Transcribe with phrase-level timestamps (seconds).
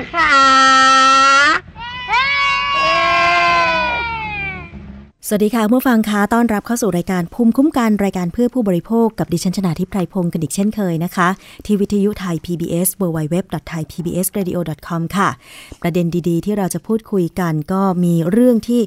[0.00, 0.29] my father.
[5.32, 11.28] สวัสดีค่ะผู้ฟังคะต้อนรับเข้าสู่รายการภูมิคุ้มกันรายการเพื่อผู้บริโภคกับดิฉันชนาทิพไพรพงศ์กันอีกเช่นเคยนะคะ
[11.64, 15.28] ที่วิทยุไทย PBS www.thaipbsradio.com ค่ะ
[15.82, 18.80] ประเด็นดีๆ ที่เราจะพูดคุยกันก็มีเรื่องที่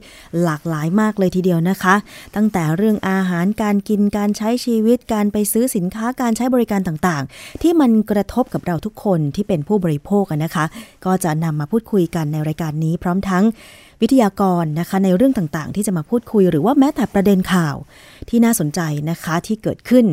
[0.43, 1.95] หลากหลายมากเลยทีเดียวนะคะ
[2.35, 10.65] ตั้งแต่เรื่องอาหารการกินการใช้ชีวิตการไปซื้อสินค้าการใช้บริการต่างๆ ที่มันกระทบกับเราทุกคนที่เป็นผู้บริโภคนะคะ
[11.05, 13.45] ก็จะนำมาพูดคุยกันในรายการนี้พร้อมทั้ง
[14.01, 17.75] วิทยากรนะคะในเรื่องต่างๆ ที่จะมาพูดคุย หรือว่าแม้แต่ประเด็นข่าว
[18.29, 20.05] ที่น่าสนใจนะคะที่เกิดขึ้น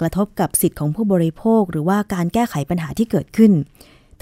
[0.00, 3.52] กระทบกับสิทธิ์ของผู้บริโภค หรือว่าการแก้ไขปัญหาที่เกิดขึ้น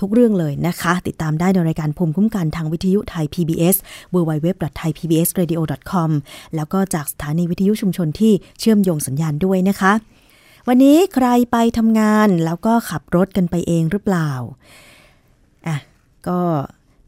[0.00, 3.76] ทุกเรื่องเลยนะคะ ติดตามได้ในรายการภูมิคุ้มกันทางวิทยุไทย PBS
[4.14, 6.10] www.thaipbsradio.com
[6.56, 9.92] แล้วก็จากสถานีวิทยุชุมชนที่เชื่อมโยงสัญญาณด้วยนะคะ
[10.68, 14.30] วันนี้ใครไปทำงานแล้วก็ขับรถกันไปเองหรือเปล่า
[15.66, 15.76] อะ
[16.28, 16.40] ก็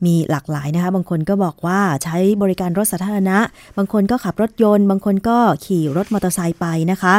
[0.07, 3.39] มีหลากหลายนะคะ บางคนก็บอกว่าใช้บริการรถสาธารณะ
[3.77, 7.17] บางคนก็ขับรถยนต์ บางคนก็ขี่รถมอเตอร์ไซค์ไปนะคะ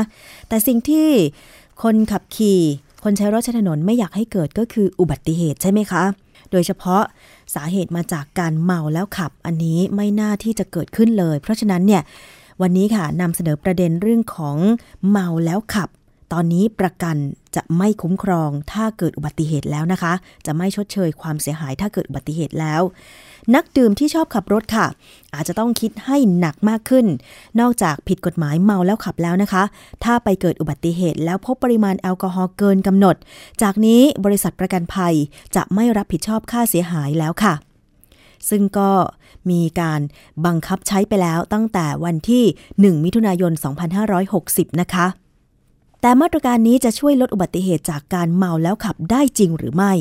[0.47, 1.07] แต่สิ่งที่
[1.83, 2.61] คนขับขี่
[3.03, 6.03] คนใช้รถใช้ถนนไม่อยากให้เกิดก็คืออุบัติเหตุใช่ไหมคะ
[6.51, 7.03] โดยเฉพาะ
[7.55, 12.01] สาเหตุมาจากการเมาแล้วขับ อันนี้ไม่น่าที่จะเกิดขึ้นเลย เพราะฉะนั้นเนี่ย
[12.61, 14.57] วันนี้ค่ะนำเสนอประเด็นเรื่องของ
[15.09, 15.89] เมาแล้วขับ
[16.33, 17.17] ตอนนี้ประกัน
[17.55, 20.13] จะไม่คุ้มครองถ้าเกิดอุบัติเหตุแล้วนะคะ
[20.45, 22.81] จะไม่ชดเชยความเสียหายถ้าเกิดอุบัติเหตุแล้ว
[23.55, 24.87] นักดื่มที่ชอบขับรถค่ะ
[25.35, 27.05] อาจจะต้องคิดให้หนักมากขึ้น
[27.59, 29.63] นอกจากผิดกฎหมายเมาแล้วขับแล้วนะคะ
[30.03, 33.15] ถ้าไปเกิดอุบัติเหตุแล้วพบปริมาณแอลกอฮอล์เกินกำหนด
[33.61, 35.15] จากนี้บริษัทประกันภัย
[35.55, 37.53] จะไม่รับผิดชอบค่าเสียหายแล้วค่ะ
[38.49, 38.91] ซึ่งก็
[39.49, 40.01] มีการ
[40.45, 42.43] บังคับใช้ไปแล้วตั้งแต่วันที่
[42.77, 43.51] 1 มิถุนายน
[44.17, 45.07] 2560 นะคะ
[46.01, 49.93] แต่มาตรการนี้จะช่วยลดอุบัติเหตุจากการเมาแล้วขับได้จริงหรือไม่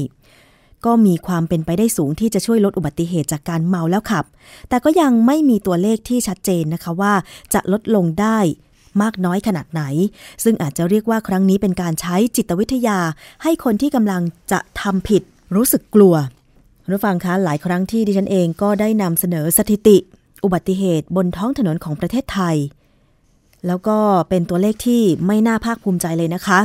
[0.86, 4.24] ก็มีความเป็นไปได้สูงที่จะช่วยลดอุบัติเหตุจากการเมาแล้วขับ
[4.68, 7.14] แต่ก็ยังไม่มีตัวเลขที่ชัดเจนนะคะว่า
[7.54, 8.38] จะลดลงได้
[9.02, 9.82] มากน้อยขนาดไหน
[10.44, 12.98] ซึ่งอาจจะเรียกว่าครั้งนี้เป็นการใช้จิตวิทยา
[13.42, 14.22] ให้คนที่กำลัง
[14.52, 15.22] จะทำผิด
[15.56, 16.14] รู้สึกกลัว
[16.90, 19.96] รู้ฟังคะหลายครั้งที่ดิฉันเองก็ได้นำเสนอสถิติ
[20.44, 22.56] อุบัติเหตุบนท้องถนนของประเทศไทย
[23.66, 26.58] แล้วก็เป็นตัวเลขที่ไม่น่าภาคภูมิใจเลยนะคะ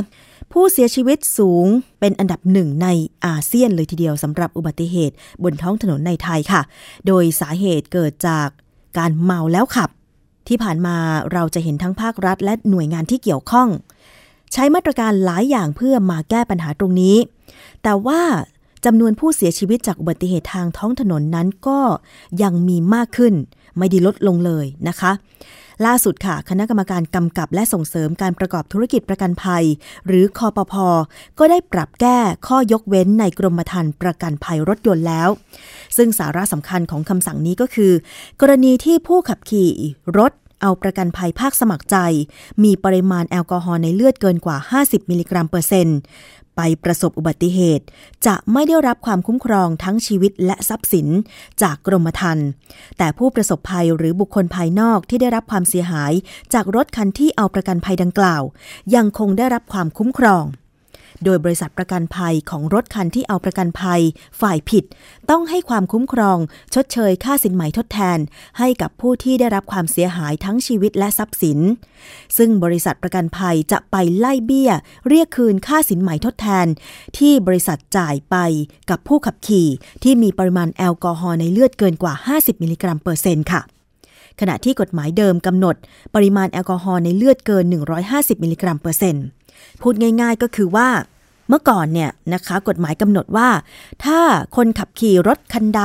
[0.52, 1.66] ผู้เสียชีวิตสูง
[2.00, 2.88] เป็นอันดับหนึ่งใน
[3.26, 6.62] อาเซียนเลยทีเดียวสำหรับอุบัติเหตุบนท้องถนนในไทยค่ะ
[7.06, 8.48] โดยสาเหตุเกิดจาก
[8.98, 9.90] การเมาแล้วขับ
[10.48, 10.96] ที่ผ่านมา
[11.32, 13.68] เราจะเห็นทั้งภาครัฐ และหน่วยงานที่เกี่ยวข้อง
[14.52, 17.16] ใช้มาตรการหลายอย่างเพื่อมาแก้ปัญหาตรงนี้
[17.82, 18.20] แต่ว่า
[18.84, 21.80] จำนวนผู้เสียชีวิตจากอุบัติเหตุทางท้องถนนนั้นก็
[22.42, 23.34] ยังมีมากขึ้น
[23.78, 25.12] ไม่ได้ลดลงเลยนะคะ
[25.86, 29.64] ล่าสุดค่ะ คณะกรรมการกำกับและส่งเสริมการประกอบธุรกิจประกันภัย
[30.06, 30.74] หรือคอปพ
[31.38, 35.28] ก็ได้ปรับแก้ข้อยกเว้นในกรมธรรม์ประกันภัยรถยนต์แล้ว
[35.96, 37.92] ซึ่งสาระสำคัญของคำสั่งนี้ก็คือ
[38.40, 39.72] กรณีที่ผู้ขับขี่
[40.18, 40.32] รถ
[40.62, 41.96] เอาประกันภัยภาคสมัครใจ
[42.64, 45.98] มีปริมาณแอลกอฮอล์ในเลือดเกินกว่า 50 มิลลิกรัมเปอร์เซ็นต์
[46.56, 47.84] ไปประสบอุบัติเหตุ
[48.26, 51.08] จะไม่ได้รับความคุ้มครองทั้งชีวิตและทรัพย์สิน
[51.62, 52.46] จากกรมธรรม์
[52.98, 56.12] แต่ผู้ประสบภัยหรือบุคคลภายนอกที่ได้รับความเสียหาย
[56.54, 58.42] จากรถคันที่เอาประกันภัยดังกล่าว
[58.94, 60.44] ยังคงได้รับความคุ้มครอง
[61.24, 64.00] โดยบริษัทประกันภัยของรถคันที่เอาประกันภัย
[64.40, 64.84] ฝ่ายผิด
[65.30, 66.38] ต้องให้ความคุ้มครอง
[66.74, 68.18] ชดเชยค่าสินไหมทดแทน
[68.58, 71.58] ให้กับผู้ที่ได้รับความเสียหายทั้งชีวิตและทรัพย์สิน
[72.36, 74.70] ซึ่งบริษัทประกันภัยจะไปไล่เบี้ย
[75.08, 76.66] เรียกคืนค่าสินไหมทดแทน
[77.18, 78.36] ที่บริษัทจ่ายไป
[78.90, 79.68] กับผู้ขับขี่
[80.02, 83.62] ที่มีปริมาณแอลกอฮอล์ในเลือดเกินกว่า 50 มิลลิกรัมเปอร์เซ็นต์ค่ะ
[84.40, 85.76] ขณะที่กฎหมายเดิมกำหนด
[86.14, 87.64] ปริมาณแอลกอฮอล์ในเลือดเกิน
[88.04, 89.26] 150 มิลลิกรัมเปอร์เซ็นต์
[89.82, 90.88] พูดง่ายๆก็คือว่า
[91.48, 93.48] เมื่อก่อนเนี่ยนะคะกฎหมายกำหนดว่า
[94.04, 94.20] ถ้า
[94.56, 95.82] คนขับขี่รถคันใด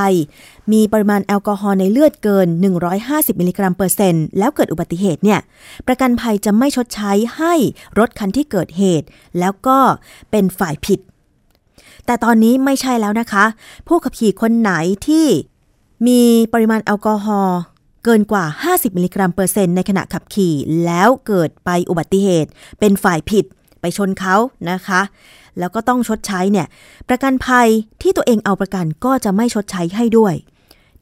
[0.72, 2.48] มีปริมาณแอลกอฮอล์ในเลือดเกิน
[2.94, 5.40] 150 มิลลิกรัมเปอร์เซ็นต์แล้วเกิดอุบัติเหตุเนี่ย
[5.86, 7.54] ประกันภัยจะไม่ชดใช้ให้
[7.98, 9.06] รถคันที่เกิดเหตุ
[9.38, 9.78] แล้วก็
[10.30, 11.00] เป็นฝ่ายผิด
[12.06, 13.44] แต่ตอนนี้ไม่ใช่แล้วนะคะ
[13.88, 14.72] ผู้ขับขี่คนไหน
[15.06, 15.26] ที่
[16.06, 16.20] มี
[16.52, 17.60] ปริมาณแอลกอฮอล์
[18.04, 20.54] เกินกว่า 50 มิลลิกรัมเปอร์เซ็นต์ในขณะขับขี่
[20.84, 22.50] แล้วเกิดไปอุบัติเหตุ
[22.80, 23.44] เป็นฝ่ายผิด
[23.80, 24.36] ไปชนเขา
[24.70, 25.00] นะคะ
[25.58, 26.66] แล้วก็ต้องชดใช้เนี่ย
[27.08, 27.68] ประกันภัย
[28.02, 30.34] ที่ตัวเองเอาประกันก็จะไม่ชดใช้ให้ด้วย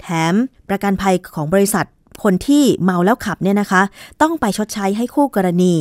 [0.01, 0.35] แถม
[0.69, 1.87] ประกันภัยของบริษัท
[2.23, 3.83] คนที่เมาแล้วขับเนี่ยนะคะ
[4.23, 5.75] ต้องไปชดใช้ให้คู่กรณี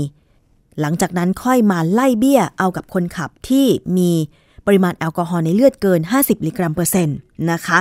[0.80, 3.66] หลังจากนั้นค่อยมาไล่เบี้ยเอากับคนขับที่
[3.98, 4.12] มี
[4.68, 7.18] ปริมาณแอลกอฮอล์ในเลือดเกิน 50มิลลิกรัมเปอร์เซ็นต์
[7.52, 7.80] นะคะ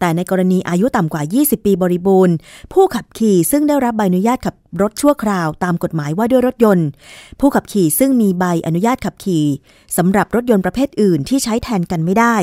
[0.00, 2.34] แต่ในกรณีอายุต่ำกว่า 20 ปีบริบูรณ์
[2.72, 6.86] ผู้ขับขี่ซึ่งได้รับใบอนุญาตขับรถชั่วคราวตามกฎหมายว่าด้วยรถยนต์
[7.40, 9.44] ผู้ขับขี่ซึ่งมีใบอนุญาตขับขี่
[9.96, 12.36] สำหรับรถยนต์ประเภทอื่นที่ใช้แทนกันไม่ได้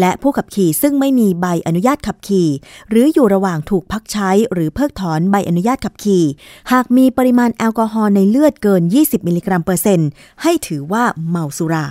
[0.00, 2.48] และผู้ขับขี่ซึ่งไม่มีใบอนุญาตขับขี่
[2.88, 6.24] หรืออยู่ระหว่างถูกพักใช้ หรือเพิกถอนใบอนุญาตขับขี่
[6.72, 10.08] หากมีปริมาณแอลกอฮอล์ในเลือดเกิน 20 มิลลิกรัมเปอร์เซ็นต์
[10.42, 11.86] ให้ถือว่าเมาสุรา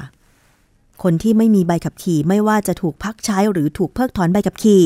[1.03, 4.81] คนที่ไม่มีใบขับขี่ ไม่ว่าจะถูกพักใช้หรือถูกเพิกถอนใบขับขี่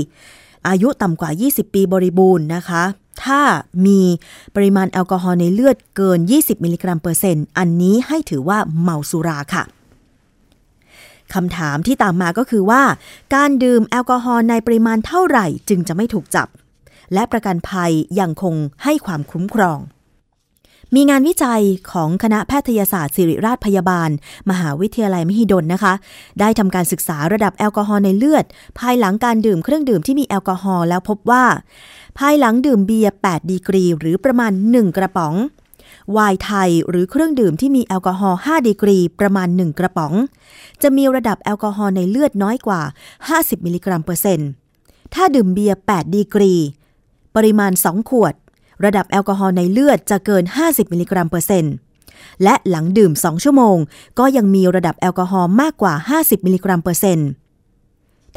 [0.67, 2.83] อายุต่ำกว่า 20 ปีบริบูรณ์นะคะ
[3.23, 3.41] ถ้า
[3.85, 4.01] มี
[4.55, 9.63] ปริมาณแอลกอฮอล์ในเลือดเกิน 20 มิลลิกรัมเปอร์เซ็นต์ อันนี้ให้ถือว่าเมาสุราค่ะ
[11.33, 12.83] คำถามที่ตามมาก็คือว่า
[13.35, 16.47] การดื่มแอลกอฮอล์ในปริมาณเท่าไหร่จึงจะไม่ถูกจับ
[17.13, 19.79] และประกันภัยยังคงให้ความคุ้มครอง
[20.95, 24.09] มีงานวิจัยของคณะแพทยศาสตร์ศิริราชพยาบาล
[24.49, 25.93] มหาวิทยาลัยมหิดลนะคะ
[26.39, 28.45] ได้ทำการศึกษาระดับแอลกอฮอล์ในเลือด
[28.79, 31.43] ภายหลังการดื่มเครื่องดื่มที่มีแอลกอฮอล์แล้วพบว่า
[32.19, 35.33] ภายหลังดื่มเบียร์ 8 ดีกรี หรือประมาณ 1 กระป๋อง
[36.13, 40.13] ไวน์ไทยหรือเครื่องดื่มที่มีแอลกอฮอล์ 5 ดีกรี ประมาณ 1 กระป๋อง
[40.81, 42.81] จะมีระดับแอลกอฮอล์ในเลือดน้อยกว่า
[43.23, 44.49] 50 มิลลิกรัมเปอร์เซ็นต์
[45.13, 46.53] ถ้าดื่มเบียร์ 8 ดีกรี
[47.35, 48.33] ปริมาณ 2 ขวด
[48.85, 51.73] ระดับแอลกอฮอล์ในเลือดจะเกิน 50 มิลลิกรัมเปอร์เซ็นต์
[52.43, 53.77] และหลังดื่ม 2 ชั่วโมง
[54.19, 57.29] ก็ยังมีระดับแอลกอฮอล์มากกว่า 50 มิลลิกรัมเปอร์เซ็นต์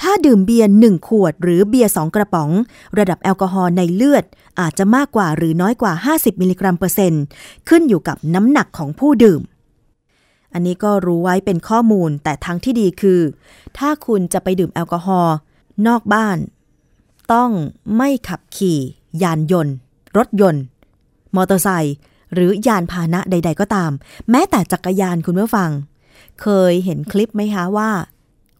[0.01, 2.51] ถ้าดื่มเบียร์1ขวด หรือเบียร์2กระป๋อง
[2.99, 4.25] ระดับแอลกอฮอล์ในเลือด
[4.61, 7.23] อาจจะมากกว่าหรือน้อยกว่า 50 มิลลิกรัมเปอร์เซ็นต์
[7.69, 9.41] ขึ้นอยู่กับน้ำหนักของผู้ดื่ม
[10.53, 13.21] อันนี้ก็รู้ไว้เป็นข้อมูลแต่ทางที่ดีคือ
[13.79, 15.37] ถ้าคุณจะไปดื่มแอลกอฮอล์
[15.87, 16.39] นอกบ้าน
[17.33, 17.51] ต้อง
[17.97, 18.79] ไม่ขับขี่
[19.23, 19.75] ยานยนต์
[20.17, 20.65] รถยนต์
[21.37, 21.97] มอเตอร์ไซค์
[22.35, 23.91] หรือยานพาหนะใด ๆ ก็ตาม
[24.31, 25.71] แม้แต่จักรยานคุณผู้ฟัง
[26.41, 27.91] เคยเห็นคลิปไหมคะว่า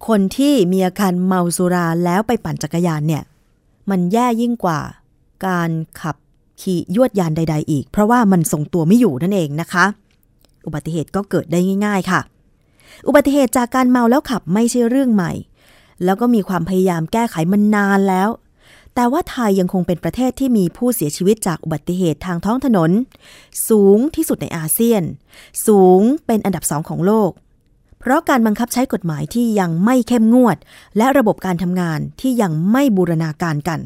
[0.09, 3.23] คนที่มีอาการเมาสุราแล้วไปปั่นจักรยานเนี่ย
[3.91, 4.81] มันแย่ยิ่งกว่า
[5.47, 6.17] การขับ
[6.61, 9.85] ขี่ยวดยานใด ๆ อีก เพราะว่ามันทรงตัวไม่อยู่นั่นเองนะคะ
[10.67, 12.21] อุบัติเหตุก็เกิดได้ง่าย ๆ ค่ะ
[13.07, 15.33] อุบัติเหตุจากการเมาแล้วขับไม่ใช่เรื่องใหม่
[16.05, 18.29] แล้วก็มีความพยายามแก้ไขมันนานแล้ว
[18.95, 22.91] แต่ว่าไทยยังคงเป็นประเทศที่มีผู้เสียชีวิตจากอุบัติเหตุทางท้องถนน
[23.69, 25.03] สูงที่สุดในอาเซียน
[25.67, 27.31] สูงเป็นอันดับสองของโลก
[28.01, 30.57] เพราะการบังคับใช้กฎหมายที่ยังไม่เข้มงวด
[30.97, 33.81] และระบบการทำงานที่ยังไม่บูรณาการกัน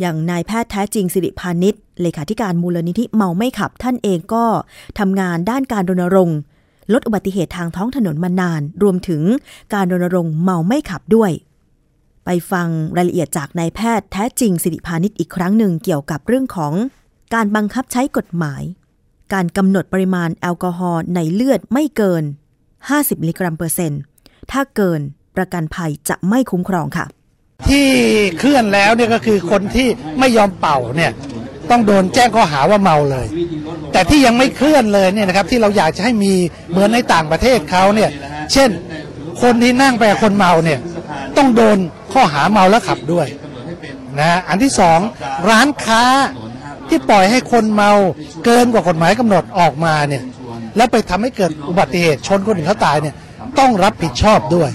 [0.00, 4.44] อย่างนายแพทย์แท้จริงสิริพานิชเลขาธิการมูลนิธิเมาไม่ขับท่านเองก็
[4.98, 6.38] ทำงานด้านการรณรงค์
[6.92, 9.22] ลดอุบัติเหตุทางท้องถนนมานาน รวมถึง
[9.74, 11.30] การรณรงค์เมาไม่ขับด้วย
[12.26, 16.72] ไปฟังรายละเอียดจากนายแพทย์แท้จริงสิริพานิชอีกครั้งหนึ่งเกี่ยวกับเรื่องของ
[17.34, 18.62] การบังคับใช้กฎหมาย
[19.32, 22.24] การกำหนดปริมาณแอลกอฮอล์ในเลือดไม่เกิน
[22.74, 24.00] 50 มิลลิกรัมเปอร์เซ็นต์
[24.52, 25.00] ถ้าเกิน
[25.36, 27.06] ประกันภัยจะไม่คุ้มครองค่ะ
[27.68, 27.86] ที่
[28.38, 31.12] เคลื่อนแล้วเนี่ยก็คือคนที่ไม่ยอมเป่าเนี่ย
[31.70, 33.26] ต้องโดนแจ้งข้อหาว่าเมาเลย
[33.92, 36.32] แต่ที่ยังไม่เคลื่อนเลยเนี่ยนะครับที่เราอยากจะให้มี
[36.70, 38.10] เหมือนในต่างประเทศเขาเนี่ย
[38.52, 38.70] เช่น
[39.42, 40.78] คนที่นั่งไปกับคนเมาเนี่ย
[41.36, 41.78] ต้องโดน
[42.16, 43.26] ข้อหาเมาแล้วขับด้วย
[44.20, 44.98] นะอันที่สอง
[45.50, 46.04] ร้านค้า
[46.88, 47.90] ที่ปล่อยให้คนเมา
[48.44, 50.22] เกินกว่ากฎหมายกำหนดออกมาเนี่ย
[50.76, 53.14] แล้วไปทำให้เกิดอุบัติเหตุชนคนอื่นเขาตายเนี่ย
[53.58, 54.70] ต้องรับผิดชอบด้วย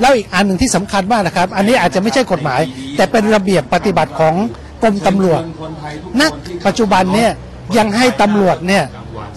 [0.00, 2.60] แล้วอีกอันหนึ่งที่สำคัญมากนะครับ อันนี้อาจจะไม่ใช่กฎหมาย
[2.96, 4.34] แต่เป็นระเบียบปฏิบัติของ
[4.82, 5.42] กรมตำรวจ
[6.20, 6.22] ณ
[6.66, 7.30] ปัจจุบันเนี่ย
[7.78, 8.84] ยังให้ตำรวจเนี่ย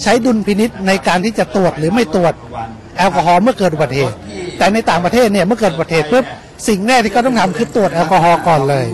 [0.01, 2.34] ใช้ดุลพินิษในการที่จะตรวจหรือไม่ตรวจ
[2.98, 4.15] แอลกอฮอล์เมื่อเกิดอุบัติเหตุ
[4.58, 6.25] แต่ในต่างประเทศเนี่ยเมื่อเกิดอุบัติเหตุปุ๊บ
[6.68, 8.86] สิ่งแรกที่เขาต้องทำคือตรวจแอลกอฮอล์ก่อนเลย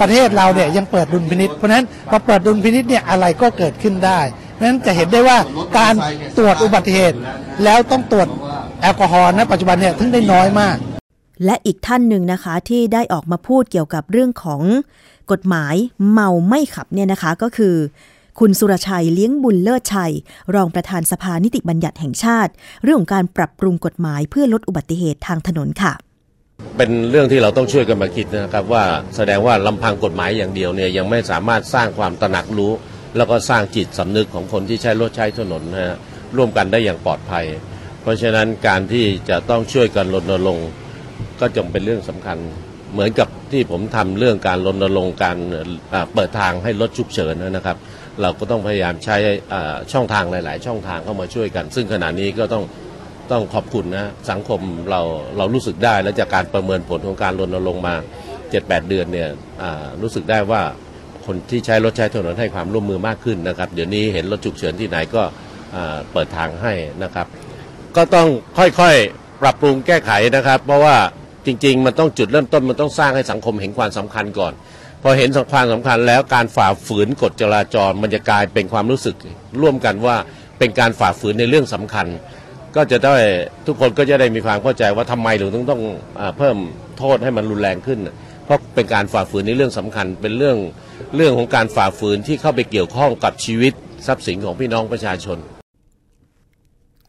[0.00, 4.20] ประเทศเราเนี่ยยังเปิดดุลพินิษเพราะฉะนั้นพอเปิดดุลพินิษเนี่ยอะไรก็เกิดขึ้นได้
[4.52, 5.38] เพราะฉะนั้นจะเห็นได้ว่า
[5.78, 5.94] การ
[6.38, 7.16] ตรวจอุบัติเหตุ
[7.64, 8.28] แล้วต้องตรวจ
[8.80, 10.76] แอลกอฮอล์ณปัจจุบันเนี่ยถึงได้น้อยมาก
[11.44, 14.62] และอีกท่านหนึ่งนะคะที่ได้ออกมาพูดเกี่ยวกับเรื่องของ
[15.32, 15.74] กฎหมาย
[16.10, 17.76] เมาไม่ขับเนี่ยนะคะก็คือ
[18.40, 20.12] คุณสุรชัยเลี้ยงบุญเลิศชัย
[20.54, 22.52] รองประธานสภานิติบัญญัติแห่งชาติ
[22.82, 25.92] เรื่องของการปรับปรุงกฎหมายเพื่อลดอุบัติเหตุทางถนนค่ะ
[26.76, 28.84] เป็นเรื่องที่เราต้องช่วยกันมาคิดนะครับว่า
[29.16, 32.72] แสดงว่าลำพังกฎหมายอย่างเดียวเนี่ยยังไม่สามารถสร้างความตระหนักรู้
[33.16, 35.96] แล้วก็สร้างจิตสำนึกของคนที่ใช้รถใช้ถนนนะฮะ
[36.36, 37.44] ร่วมกันได้อย่างปลอดภัย
[38.02, 40.68] เพราะฉะนั้นการที่จะต้องช่วยกันรณรงค์
[41.40, 42.38] ก็จงเป็นเรื่องสำคัญ
[42.92, 45.36] เหมือนกับที่ผมทำเรื่องการรณรงค์การ
[46.14, 47.76] เปิดทางให้รถฉุกเฉินนะครับ
[48.22, 49.16] เราก็ต้องพยายามใช้
[49.52, 52.64] อ่าช่องทางหลาย ๆ ช่องทางเข้ามาช่วยกัน ซึ่งขณะนี้ก็ต้อง
[53.30, 55.00] ต้องขอบคุณนะสังคมเรา
[55.36, 57.94] เรารู้สึกได้และจากการประเมินผลของการรณรงค์มา
[58.42, 59.28] 7-8 เดือนเนี่ย
[60.02, 60.62] รู้สึกได้ว่า
[61.26, 65.22] คนที่ใช้รถใช้ถนนให้ความร่วมมือมากขึ้นนะครับ เดี๋ยวนี้เห็นรถฉุกเฉินที่ไหนก็
[66.12, 67.26] เปิดทางให้นะครับ
[67.96, 68.28] ก็ต้อง
[68.58, 70.96] ค่อยๆปรับปรุงแก้ไขนะครับ เพราะว่า
[71.46, 74.52] จริง ๆ มันต้องจุดเริ่มต้นมันต้องสร้างให้สังคมเห็นความสำคัญก่อน
[75.02, 79.16] พอเห็นความสำคัญแล้วการฝ่าฝืนกฎจราจรมันจะกลายเป็นความรู้สึก
[79.62, 80.16] ร่วมกันว่า
[80.58, 82.06] เป็นการฝ่าฝืนในเรื่องสำคัญ
[82.76, 83.14] ก็จะได้
[83.66, 85.82] ทุกคนก็จะได้มีความเข้าใจว่าทำไมเราต้องต้อง
[86.20, 86.56] อเพิ่ม
[86.98, 87.98] โทษให้มันรุนแรงขึ้น
[88.44, 90.56] เพราะเป็นการฝ่าฝืนในเรื่องสำคัญ เป็นเรื่อง
[91.16, 93.72] เรื่องของการฝ่าฝืนที่เข้าไปเกี่ยวข้องกับชีวิต
[94.06, 95.38] ทรัพย์สินของพี่น้องประชาชน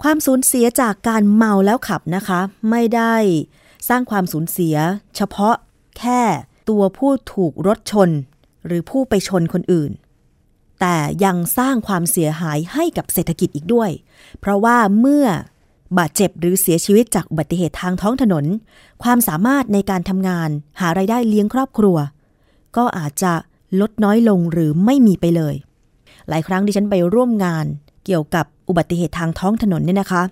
[0.04, 3.16] ความสูญเสียจากการเมาแล้วขับนะคะ ไม่ได้
[3.90, 4.76] สร้างความสูญเสีย
[5.16, 5.56] เฉพาะ
[6.00, 6.22] แค่
[6.70, 8.10] ตัวผู้ถูกรถชน
[8.66, 9.92] หรือผู้ไปชนคนอื่น
[10.82, 13.92] แต่ยังสร้างความเสียหายให้กับเศรษฐกิจอีกด้วย
[14.40, 15.26] เพราะว่าเมื่อ
[15.98, 18.46] บาดเจ็บหรือเสียชีวิตจากอุบัติเหตุทางท้องถนน
[19.04, 20.50] ความสามารถในการทำงาน
[20.80, 21.98] หารายได้เลี้ยงครอบครัว
[22.78, 23.34] ก็อาจจะ
[23.82, 25.56] ลดน้อยลงหรือไม่มีไปเลย
[26.30, 27.66] หลายครั้งดิฉันไปร่วมงาน
[28.06, 30.24] เกี่ยวกับอุบัติเหตุทางท้องถนนเนี่ยนะคะ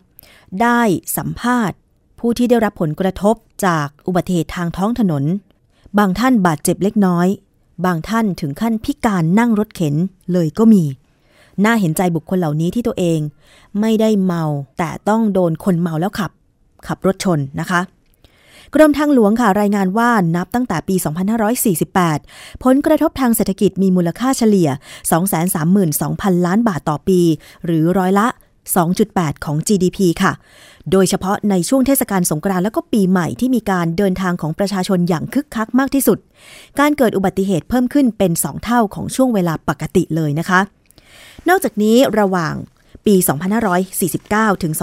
[0.62, 0.82] ได้
[1.18, 1.78] สัมภาษณ์
[2.20, 5.24] ผู้ที่ได้รับผลกระทบจากอุบัติเหตุทางท้องถนน
[5.98, 7.28] บางท่านบาดเจ็บเล็กน้อย
[7.86, 9.96] บางท่านถึงขั้นพิการนั่งรถเข็น
[10.32, 10.84] เลยก็มี
[11.66, 13.20] น่าเห็นใจบุคคลเหล่านี้ที่ตัวเอง
[13.80, 14.44] ไม่ได้เมา
[14.78, 16.32] แต่ต้องโดนคนเมาแล้วขับ
[16.88, 17.82] ขับรถชนนะคะ
[18.76, 20.96] กรมทางหลวงค่ะรายงานว่านับตั้งแต่ปี
[21.80, 24.70] 2548 ผลกระทบทางเศรษฐกิจมีมูลค่าเฉลี่ย
[25.58, 27.20] 232,000 ล้านบาทต่อปี
[27.66, 28.28] หรือร้อยละ
[28.86, 30.34] 2.8 ของ GDP ค่ะ
[30.92, 36.18] โดยเฉพาะในช่วงเทศกาลสงกรานต์และก็ปีใหม่ที่มีการเดินทางของประชาชนอย่างคึกคักมากที่สุด
[36.80, 40.60] การเกิดอุบัติเหตุเพิ่มขึ้นเป็น 2 เท่าของช่วงเวลาปกติเลยนะคะ
[41.50, 42.56] นอกจากนี้ระหว่าง
[43.06, 43.16] ปี
[43.90, 44.74] 2549 ถึง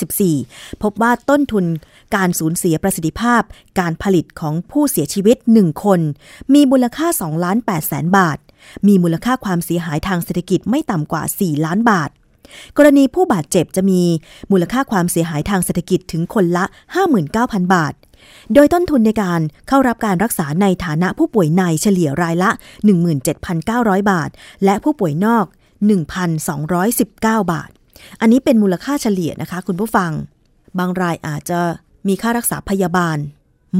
[0.00, 1.64] 2554 พบว่าต้นทุน
[2.16, 3.42] การสูญเสียประสิทธิภาพ
[3.80, 6.00] การผลิตของผู้เสียชีวิต 1 คน
[6.54, 8.38] มีมูลค่า2ล้าน8แสนบาท
[8.86, 12.10] มีมูลค่าความเสียหายทางเศรษฐกิจไม่ต่ำกว่า 4 ล้านบาท
[12.76, 14.02] กรณีผู้บาดเจ็บจะมี
[14.50, 16.64] มูลค่าความเสียหายทางเศรษฐกิจถึงคนละ
[17.18, 17.94] 59,000 บาท
[18.54, 22.50] โดยต้นทุนในการเข้ารับการรักษาในฐานะผู้ป่วยในเฉลี่ยรายละ
[23.30, 24.30] 17,900 บาท
[24.64, 25.44] และผู้ป่วยนอก
[26.48, 27.70] 1,219 บาท
[28.20, 30.10] อันนี้เป็นมูลค่าเฉลี่ยนะคะคุณผู้ฟัง
[30.78, 31.60] บางรายอาจจะ
[32.08, 33.18] มีค่ารักษาพยาบาล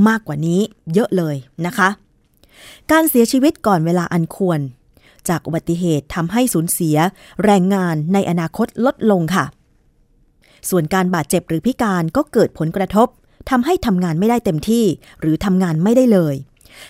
[0.09, 0.61] มากกว่านี้
[0.95, 1.89] เยอะเลยนะคะ
[2.91, 4.61] การเสียชีวิตก่อนเวลาอันควร
[5.29, 6.97] จากอุบัติเหตุทำให้สูญเสีย
[7.45, 9.45] แรงงานในอนาคตลดลงค่ะ
[10.71, 13.09] ส่วนการบาดเจ็บหรือพิการก็เกิดผลกระทบ
[13.51, 14.85] ทำให้ทำงานไม่ได้เต็มที่
[15.21, 16.35] หรือทำงานไม่ได้เลย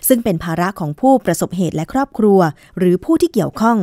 [0.08, 2.40] ซึ่งเป็นภาระของผู้ประสบเหตุและครอบครัว
[2.78, 3.78] หรือผู้ที่เกี่ยวข้อง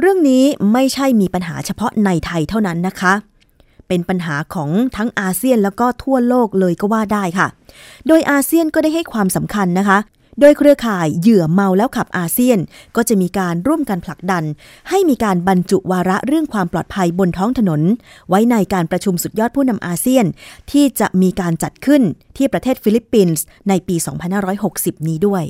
[0.00, 3.12] เรื่องนี้ไม่ใช่มีปัญหาเฉพาะในไทยเท่านั้นนะคะ
[3.88, 7.46] เป็นปัญหาของทั้งอาเซียนแล้วก็ทั่วโลกเลยก็ว่าได้ค่ะ
[8.06, 9.98] โดยอาเซียนก็ได้ให้ความสำคัญนะคะ
[10.40, 12.58] โดยเครือข่ายเหยื่อเมาแล้วขับอาเซียน
[12.96, 14.44] ก็จะมีการร่วมกันผลักดัน
[14.88, 17.80] ให้มีการบรรจุวาระเรื่องความปลอดภัยบนท้องถนน
[18.28, 20.24] ไว้ในการประชุมสุดยอดผู้นำอาเซียน
[20.70, 22.02] ที่จะมีการจัดขึ้น
[22.36, 23.96] ที่ประเทศฟิลิปปินส์ในปี
[24.52, 25.44] 2560 นี้ด้วย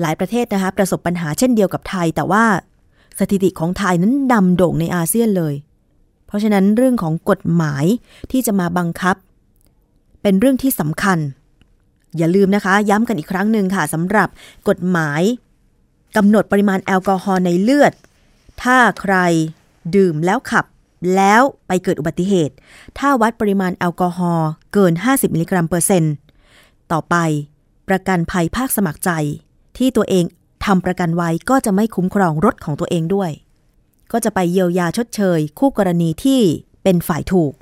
[0.00, 2.44] หลายประเทศนะคะประสบปัญหาเช่นเดียวกับไทย แต่ว่า
[3.18, 5.54] สถิติของไทยนั้นดำโด่งในอาเซียนเลย
[6.26, 7.84] เพราะฉะนั้นเรื่องของกฎหมาย
[8.30, 9.16] ที่จะมาบังคับ
[10.22, 11.18] เป็นเรื่องที่สำคัญ
[12.18, 14.28] อย่าลืมนะคะ ย้ำกันอีกครั้งหนึ่งค่ะสำหรับ
[14.68, 15.22] กฎหมาย
[16.16, 17.92] กำหนดปริมาณแอลกอฮอล์ในเลือด
[18.62, 19.14] ถ้าใคร
[19.96, 20.64] ดื่มแล้วขับ
[21.16, 22.54] แล้วไปเกิดอุบัติเหตุ
[22.98, 26.14] ถ้าวัดปริมาณแอลกอฮอล์เกิน 50 มิลลิกรัมเปอร์เซ็นต์
[26.92, 27.16] ต่อไป
[27.88, 29.10] ประกันภัยภาคสมัครใจ
[29.78, 30.24] ที่ตัวเอง
[30.64, 33.30] ทำประกันไว้ก็จะไม่คุ้มครองรถของตัวเองด้วย
[34.12, 36.40] ก็จะไปเยียวยาชดเชย คู่กรณีที่
[36.82, 37.52] เป็นฝ่ายถูก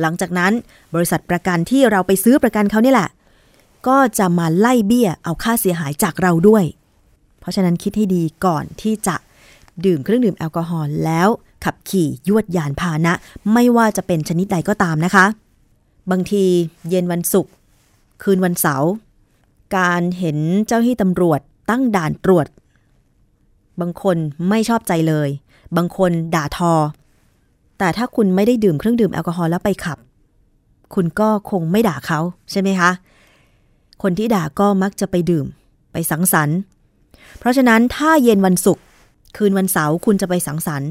[0.00, 0.52] หลังจากนั้น
[0.94, 3.08] บริษัทประกันที่เราไปซื้อประกันเขานี่แหละ
[3.86, 6.64] ก็จะมาไล่เบี้ยเอาค่าเสียหายจากเราด้วย
[7.40, 9.16] เพราะฉะนั้นคิดให้ดีก่อนที่จะ
[9.84, 11.28] ดื่มเครื่องดื่มแอลกอฮอล์แล้ว
[11.64, 13.12] ขับขี่ยวดยานพาหนะ
[13.52, 15.26] ไม่ว่าจะเป็นชนิดใดก็ตามนะคะ
[16.10, 16.44] บางที
[16.88, 17.52] เย็นวันศุกร์
[18.22, 18.90] คืนวันเสาร์
[19.76, 22.46] การเห็นเจ้าหน้าที่ตำรวจตั้งด่านตรวจ
[23.80, 24.16] บางคน
[24.48, 25.28] ไม่ชอบใจเลย
[25.76, 26.72] บางคนด่าทอ
[27.78, 29.98] แต่ถ้าคุณไม่ได้ดื่มเครื่องดื่มแอลกอฮอล์แล้วไปขับ
[30.94, 32.20] คุณก็คงไม่ด่าเขา
[32.50, 32.90] ใช่ไหมคะ
[34.02, 35.46] คนที่ด่าก็มักจะไปดื่ม
[35.92, 36.58] ไปสังสรรค์
[37.38, 38.84] เพราะฉะนั้นถ้าเย็นวันศุกร์
[39.36, 40.90] คืนวันเสาร์คุณจะไปสังสรรค์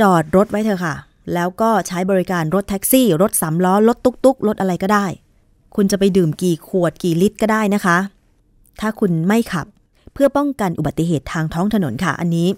[0.00, 0.94] จอดรถไว้เถอะค่ะ
[1.34, 5.06] แล้วก็ใช้บริการรถแท็กซี่ รถสามล้อ รถตุ๊กตุ๊กรถอะไรก็ได้
[5.76, 7.98] คุณจะไปดื่มกี่ขวดกี่ลิตรก็ได้นะคะ
[8.80, 9.66] ถ้าคุณไม่ขับ
[10.12, 12.48] เพื่อป้องกันอุบัติเหตุทางท้องถนนค่ะ อันนี้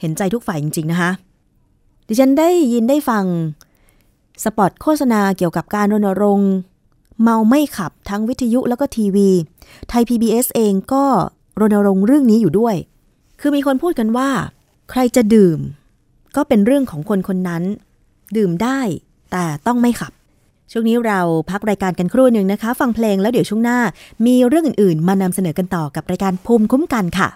[0.00, 1.10] เห็นใจทุกฝ่ายจริง ๆ นะคะ
[2.08, 3.24] ดิฉันได้ยินได้ฟัง
[4.44, 6.52] สปอตโฆษณาเกี่ยวกับการรณรงค์
[7.22, 9.30] เมาไม่ขับทั้งวิทยุแล้วก็ทีวี
[9.88, 11.04] ไทย PBS เองก็
[11.60, 12.74] รณรงค์เรื่องนี้อยู่ด้วย
[13.40, 14.30] คือมีคนพูดกันว่า
[14.90, 15.58] ใครจะดื่ม
[16.36, 17.62] ก็เป็นเรื่องของคนคนนั้น
[18.36, 18.80] ดื่มได้
[19.32, 20.12] แต่ต้องไม่ขับ
[20.72, 23.78] ช่วงนี้เราพักรายการกันครู่หนึ่งนะคะ ฟังเพลงแล้วเดี๋ยวช่วงหน้า
[24.26, 27.28] มีเรื่องอื่นๆ มานำเสนอกันต่อกับรายการภูมิคุ้มกันค่ะ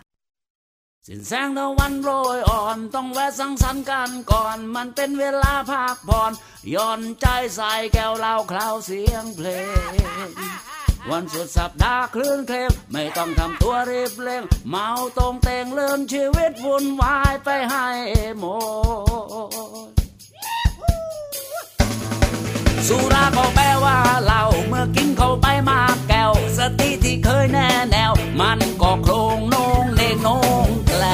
[1.09, 6.33] สินแสงตะวันโรยอ่อน ต้องแวะสังสรรค์กันก่อน มันเป็นเวลาพักผ่อน
[6.75, 9.49] ย่อนใจใส่แก้วเหล้าคลาวเสียงเพล
[9.89, 9.93] ง
[11.11, 14.89] วันสุดสัปดาห์คลื่นเคลงไม่ต้องทำตัวรีบเร่งเมา
[15.19, 17.89] ตรงเตงเลื่อนชีวิตวุ่นวายไปให้
[18.39, 18.45] หม
[20.01, 20.04] ด
[22.89, 30.29] สุราก็แปลว่าเหล้าเมื่อกินเข้าไปมากแก้ว สติที่เคยแน่แนว มันก็โครงโนงเนงโน
[30.65, 31.05] งแกล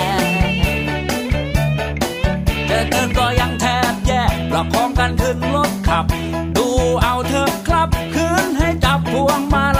[2.69, 6.05] จะเดินก็ยังแทบแย่ประคองกันขึ้นรถขับ
[6.57, 6.67] ดู
[7.03, 9.80] เอาเถอะครับ คืนให้จับพวงมาล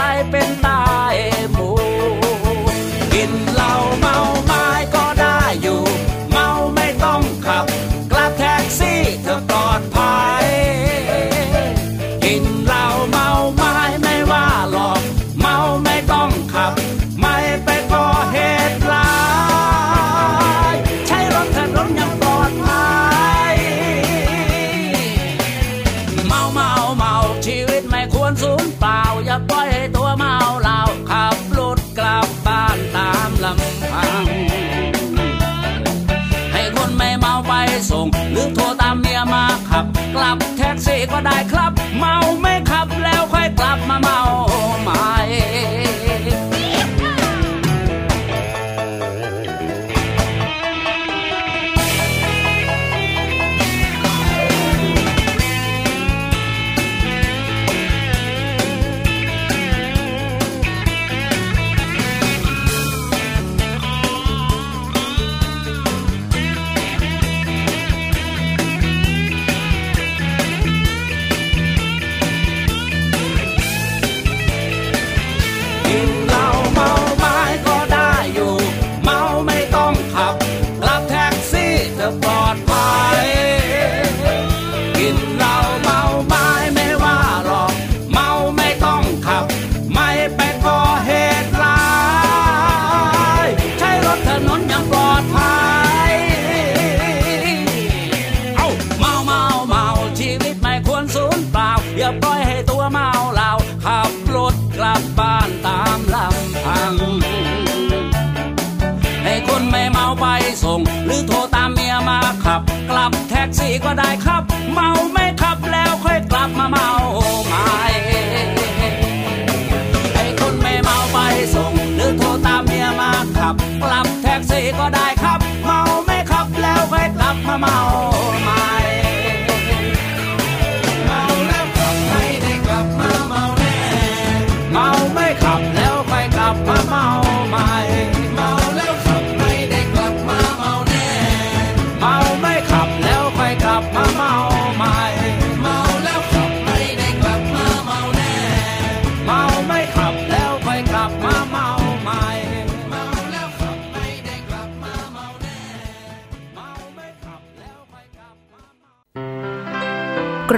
[41.11, 41.60] กซี่ก็ได้ครับ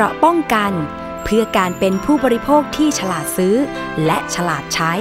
[0.03, 0.71] ราะป้องกัน
[1.23, 3.55] เพื่อการเป็นผู้บริโภคที่ฉลาดซื้อ
[4.05, 4.93] และฉลาดใช้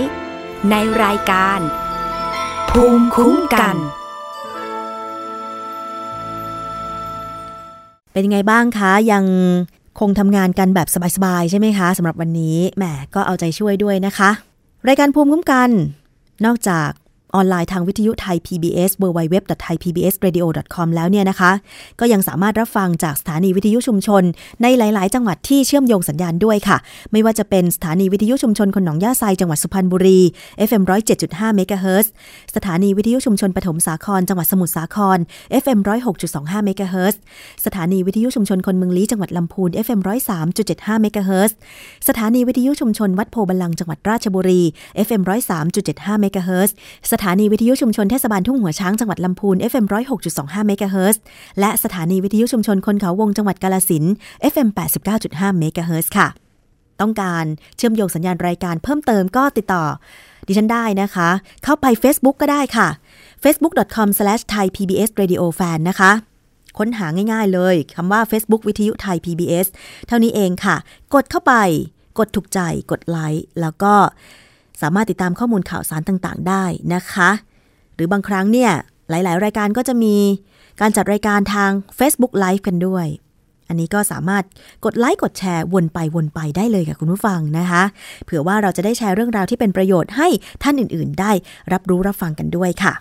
[0.71, 1.61] ในรายการ
[2.71, 3.77] ภูมิคุ้มกัน
[8.13, 9.25] เป็นไงบ้างคะ ยัง
[10.01, 12.85] คงทำงานกันแบบสบายๆ ใช่ไหมคะสำหรับวันนี้แหม
[13.15, 14.31] ก็เอาใจช่วยด้วยนะคะ
[14.89, 15.71] รายการภูมิคุ้มกัน
[16.45, 16.91] นอกจาก
[17.35, 21.53] ออนไลน์ทางวิทยุไทย PBS www.thaipbsradio.com แล้วเนี่ยนะคะ
[22.01, 24.23] ก็ยังสามารถรับฟังจากสถานีวิทยุชุมชน
[24.63, 26.77] ในหลาย ๆ จังหวัดที่เชื่อมโยงสัญญาณด้วยค่ะ
[27.13, 30.21] ไม่ว่าจะเป็นสถานีวิทยุชุมชนคนหนองย่าไซจังหวัดสุพรรณบุรี
[30.69, 30.83] FM
[31.19, 32.11] 107.5เมกะเฮิรตซ์
[32.57, 35.19] สถานีวิทยุชุมชนปฐมสาคร จังหวัดสมุทรสาคร
[35.63, 35.79] FM
[36.23, 37.21] 106.25เมกะเฮิรตซ์
[37.67, 40.01] สถานีวิทยุชุมชนคนเมืองลี้จังหวัดลำพูน FM
[40.47, 41.57] 103.75เมกะเฮิรตซ์
[42.09, 44.63] สถานีวิทยุชุมชนวัดโพบัลลังก์จังหวัดราชบุรี
[45.07, 45.23] FM
[45.67, 46.71] 103.75เมกะเฮิรตซ์
[47.23, 49.87] ถานีวิทยุชุมชนเทศบาลทุ่งหัวช้างจังหวัดลำพูน FM
[50.27, 51.23] 106.25เมกะเฮิรตซ์
[51.61, 54.05] และสถานีวิทยุชุมชนคนเขาวงจังหวัดกาลสิน
[54.53, 54.69] FM
[55.15, 56.29] 89.5เมกะเฮิรตซ์ค่ะ
[57.01, 57.45] ต้องการ
[57.77, 59.85] เชื่อมโยงสัญญาณรายการเพิ่มเติมก็ติดต่อ
[60.47, 61.29] ดิฉันได้นะคะ
[61.65, 62.89] เข้าไป Facebook ก็ได้ค่ะ
[63.45, 66.13] facebook.com/thaipbsradiofan นะคะ
[66.79, 69.67] ค้นหาง่ายๆเลยคำว่า Facebook วิทยุไทย PBS
[70.07, 70.77] เท่านี้เองค่ะ
[71.15, 71.55] กดเข้าไป
[72.19, 73.95] กดถูกใจ กดไลค์ แล้วก็
[74.83, 77.31] สามารถติดตามข้อมูลข่าวสารต่างๆ ได้นะคะ
[77.95, 78.71] หรือบางครั้งเนี่ย
[79.11, 80.17] หลายๆ รายการก็จะมี
[80.81, 83.07] การจัดรายการทาง Facebook Live กันด้วย
[83.69, 84.45] อันนี้ก็สามารถ
[84.85, 87.83] กดไลค์กดแชร์วนไปวนไปได้เลยค่ะคุณผู้ฟังนะคะ
[88.25, 90.29] เผื่อว่าเราจะได้แชร์เรื่องราวที่เป็นประโยชน์ให้
[90.63, 91.33] ท่านอื่นๆ ได้
[91.73, 92.95] รับรู้รับฟังกันด้วยค่ะ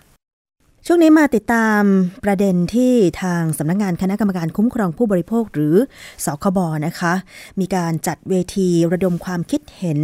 [0.86, 1.82] ช่วงนี้มาติดตาม
[2.24, 5.76] ประเด็นที่ทางสำนักงานคณะกรรมการคุ้มครองผู้บริโภคหรือ
[6.24, 7.12] สคบนะคะ
[7.60, 10.00] มีการจัดเวทีระดมความคิดเห็น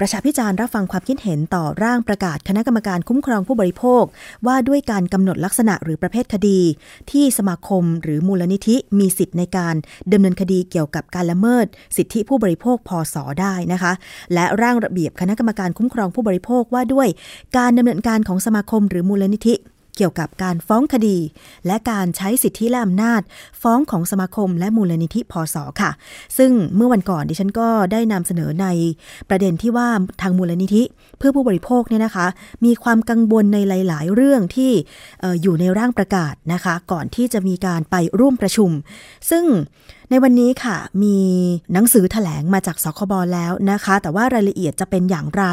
[0.00, 4.04] ประชาพิจารณ์รับฟังความคิดเห็นต่อร่างประกาศคณะกรรมการคุ้มครองผู้บริโภค
[4.46, 6.60] ว่าด้วยการกำหนดลักษณะหรือประเภทคดี
[7.10, 9.74] ที่สมาคมหรือมูลนิธิมีสิทธิ์ในการ
[10.12, 13.92] ดำเนินคดีเกี่ยวกับการละเมิด สิทธิผู้บริโภคพศได้นะคะ
[14.34, 17.08] และร่างระเบียบคณะกรรมการคุ้มครองผู้บริโภคว่าด้วย
[17.56, 19.54] การดำเนินการของสมาคมหรือมูลนิธิ
[19.96, 21.18] เกี่ยวกับการฟ้องคดี
[21.66, 23.20] และการใช้สิทธิและอำนาจ
[23.62, 25.90] ฟ้องของสมาคมและมูลนิธิพศค่ะ
[26.38, 28.66] ซึ่งเมื่อวันก่อนดิฉันก็ได้นำเสนอใน
[29.28, 29.88] ประเด็นที่ว่า
[30.22, 30.82] ทางมูลนิธิ
[31.18, 32.26] เพื่อผู้บริโภคเนี่ยนะคะ
[32.64, 34.72] มีความกังวลในหลาย ๆ เรื่องที่
[35.42, 38.70] อยู่ในร่างประกาศนะคะ ก่อนที่จะมีการไปร่วมประชุม
[39.30, 39.44] ซึ่ง
[40.10, 41.16] ในวันนี้ค่ะ มี
[41.72, 45.44] หนังสือแถลงมาจากสคบแล้วนะคะ แต่ว่ารายละเอียดจะเป็นอย่างไร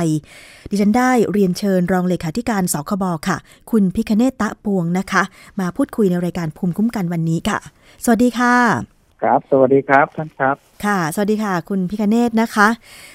[0.70, 3.38] ดิฉันได้เรียนเชิญรองเลขาธิการสคบค่ะ
[3.72, 5.24] คุณพิคเนตตะปวงนะคะ
[5.60, 7.60] มาพูดคุยในรายการภูมิคุ้มกันวันนี้ค่ะ
[8.04, 10.56] สวัสดีค่ะ ครับ สวัสดีครับท่านครับ
[10.86, 12.68] ค่ะ สวัสดีค่ะ คุณพิคเนตนะคะ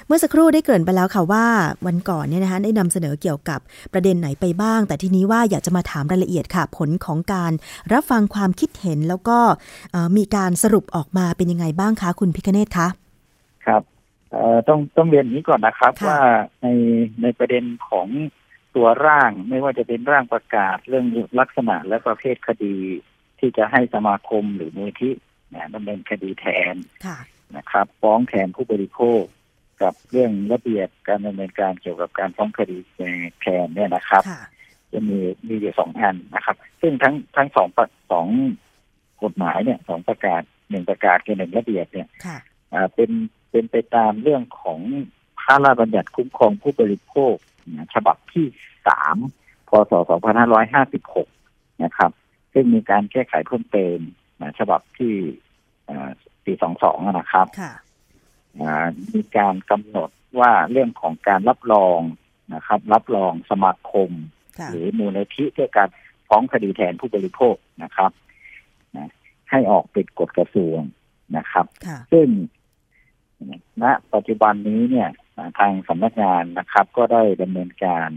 [0.06, 1.46] เมื่อสักครู่ได้เกริ่นไปแล้วค่ะว่า
[1.86, 3.60] วันก่อนเนี่ยนะคะได้นำเสนอเกี่ยวกับ
[3.92, 7.52] ประเด็นไหนไปบ้าง แต่ทีนี้ว่าอยากจะมาถามรายละเอียดค่ะ ผลของการ
[7.92, 9.38] รับฟังความคิดเห็นแล้วก็
[9.92, 12.88] เอ่อมีการสรุปออกมาเป็นยังไงบ้างคะคุณพิคเนตคะ
[13.66, 13.82] ครับ
[14.32, 16.20] เอ่อต้องต้องเรียนอย่างนี้ก่อนนะครับค่ะว่า
[16.62, 16.66] ใน
[17.22, 18.06] ในประเด็นของ
[18.74, 21.06] ตัวร่างไม่ว่าจะเป็นร่างประกาศเรื่อง
[21.40, 22.76] ลักษณะและประเภทคดี
[23.38, 26.74] ที่จะให้สมาคมหรือมูลที่เนี่ยดำเนินคดีแทน
[27.06, 27.18] ค่ะ
[27.56, 29.22] นะครับ ฟ้องแทนผู้บริโภค
[29.82, 32.76] กับเรื่องระเบียบการดำเนินการเกี่ยวกับการฟ้องคดี
[33.40, 34.42] แทนเนี่ยนะครับค่ะ
[34.92, 38.26] จะมีมีอยู่สองอันนะครับ ซึ่งทั้งทั้งสองประสอง
[39.22, 42.38] กฎหมายเนี่ยสองประกาศหนึ่งประกาศกับหนึ่งระเบียบเนี่ยค่ะ
[42.72, 43.10] อ่าเป็น
[43.50, 44.80] เป็นไปตามเรื่องของ
[45.40, 47.34] พระราชบัญญัติคุ้มครองผู้บริโภค
[47.76, 48.46] นะฉบับที่
[48.86, 49.16] สาม
[49.68, 49.92] พศ
[50.66, 52.10] 2556 นะครับ
[52.52, 54.14] ซึ่งมีการแก้ไขเพิ่มเติมนะ
[54.58, 55.14] ฉบับที่
[55.90, 56.10] อ่า
[56.44, 57.72] ปี22อะนะครับค่ะ
[58.60, 62.00] อ่ามีการกำหนดว่าเรื่องของการรับรอง
[62.54, 64.10] นะครับ รับรองสมาคม
[64.58, 65.88] ค่ะหรือมูลนิธิเพื่อการ
[66.28, 68.10] ฟ้องคดีแทนผู้บริโภคนะครับ
[68.96, 69.08] นะ
[69.50, 70.80] ให้ออกเป็นกฎกระทรวง
[71.36, 72.28] นะครับค่ะซึ่ง
[73.82, 75.08] ณปัจจุบันนี้เนี่ย
[75.58, 78.10] ทางสำนักงานนะครับ ก็ได้ดำเนินการ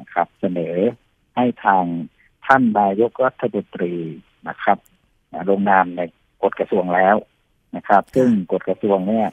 [0.00, 0.76] นะครับ เสนอ
[1.36, 1.84] ให้ทาง
[2.46, 3.94] ท่านนายกรัฐมนตรี
[4.48, 4.78] นะครับ
[5.50, 6.00] ลงนามใน
[6.42, 7.16] กฎกระทรวงแล้ว
[7.76, 9.28] นะครับ ซึ่งกฎกระทรวงเนี่ย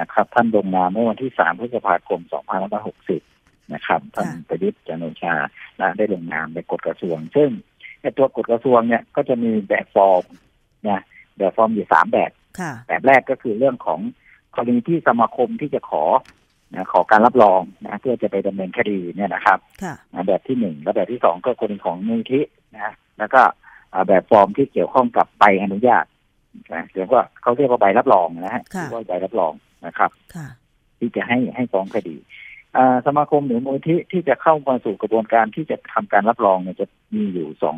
[0.00, 3.20] นะครับ ท่านลงนามเมื่อวันที่สามพฤษภาคมสองพันห้าร้อยหกสิบ
[3.74, 5.34] นะครับ ท่านประยุทธ์จันโอชา
[5.96, 7.50] ได้ลงนามในกฎกระทรวง ซึ่ง
[8.02, 10.24] ในตัวกฎกระทรวงเนี่ยก็จะมีแบบฟอร์ม
[10.88, 11.00] นะ
[11.36, 14.00] แบบฟอร์มอยู่สามแบบค่ะแบบแรกก็คือเรื่องของ
[14.54, 16.04] กรณีที่สมาคมที่จะขอ
[16.74, 23.61] นะขอการรับรองนะเพื่อจะไปดำเนินคดีเนี่ยนะครับค่ะนะแบบที่หนึ่งแล้วแบบที่สองก็กรณีของมูลที่นะแล้วก็อ่า
[24.08, 26.04] แบบฟอร์มที่เกี่ยวข้องกับใบอนุญาต
[26.74, 29.52] นะเรียกว่าเขาเรียกว่าใบรับรองนะฮะค่ะเรียกว่าใบรับรอง
[29.86, 30.46] นะครับค่ะ
[30.98, 32.16] ที่จะให้ให้ฟ้องคดี
[32.76, 37.76] อ่าสมาคมหรือมูลที่ที่จะเข้ามาสู่กระบวนการที่จะทำการรับรองเนี่ยจะมีอยู่สอง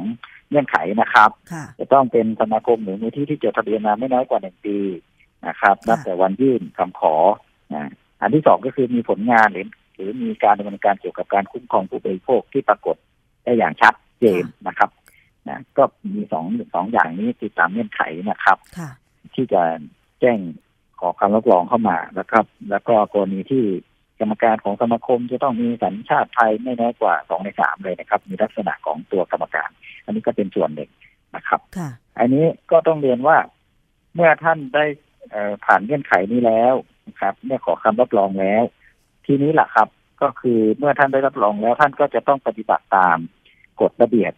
[0.48, 4.78] เงื่อนไขนะครับค่ะจะต้องเป็นสมาคมหรือมูลที่ที่จดทะเบียนมาไม่น้อยกว่าหนึ่งปี
[5.46, 7.14] นะครับค่ะนับแต่วันยื่นคำขอ
[7.74, 12.96] นะอันที่สองก็คือมีผลงานหรือหรือมีการดำเนินการเกี่ยวกับการคุ้มครองผู้บริโภคที่ปรากฏ
[13.44, 14.90] ได้อย่างชัดเจนนะครับ
[15.48, 18.90] นะก็มีสองสองอย่างนี้ติดตามเงื่อนไขนะครับค่ะ
[19.34, 19.62] ที่จะ
[20.20, 20.38] แจ้ง
[21.00, 23.64] ขอคำรับรองเข้ามาแล้วครับ แล้วก็กรณีที่
[24.20, 29.70] กรรมการของสมาคมจะต้องมีสัญชาติไทยไม่น้อยกว่าสองในสามเลยนะครับ มีลักษณะของตัวกรรมการ
[30.04, 30.90] อันนี้ก็เป็นส่วนหนึ่ง
[31.36, 33.36] นะครับค่ะอันนี้ก็ต้องเรียนว่า
[34.14, 34.84] เมื่อท่านได้
[35.30, 36.74] เอ่อผ่านเงื่อนไขนี้แล้ว
[37.08, 38.62] นะครับเมื่อขอคำรับรองแล้ว
[39.26, 39.88] ทีนี้แหละครับ
[40.22, 43.18] ก็คือเมื่อท่านได้รับรองแล้วท่านก็จะต้องปฏิบัติตาม
[43.80, 44.32] กฎระเบียบ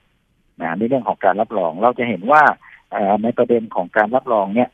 [0.60, 2.42] นะในเรื่องของการรับรอง เราจะเห็นว่า
[2.90, 4.68] เอ่อในประเด็นของการรับรองเนี่ย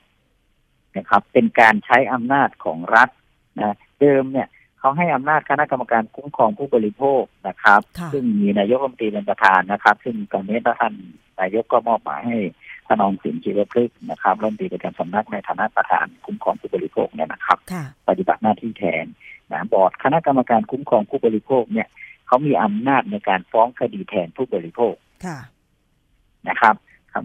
[0.97, 3.09] นะครับ เป็นการใช้อำนาจของรัฐ
[3.61, 10.95] นะเดิมเนี่ยเขาให้อำนาจคณะกรรมการคุ้มครองผู้บริโภคนะครับค่ะซึ่งมีนายกรัฐมนตรีเป็นประธานนะครับ ซึ่งตอนนี้ท่าน
[11.41, 12.39] นายกก็มอบหมายให้
[12.87, 19.05] ทนองสินชีวพฤกษ์นะครับรัฐมนตรีประจำสำนักในฐานะประธานคุ้มครองผู้บริโภคเนี่ยนะครับค่ะปฏิบัติหน้าที่แทน
[19.53, 21.89] นะบอร์ดคณะกรรมการคุ้มครองผู้บริโภคเนี่ย
[22.27, 25.39] เขามีอำนาจในการฟ้องคดีแทนผู้บริโภคค่ะ
[26.49, 26.75] นะครับ
[27.13, 27.25] ครับ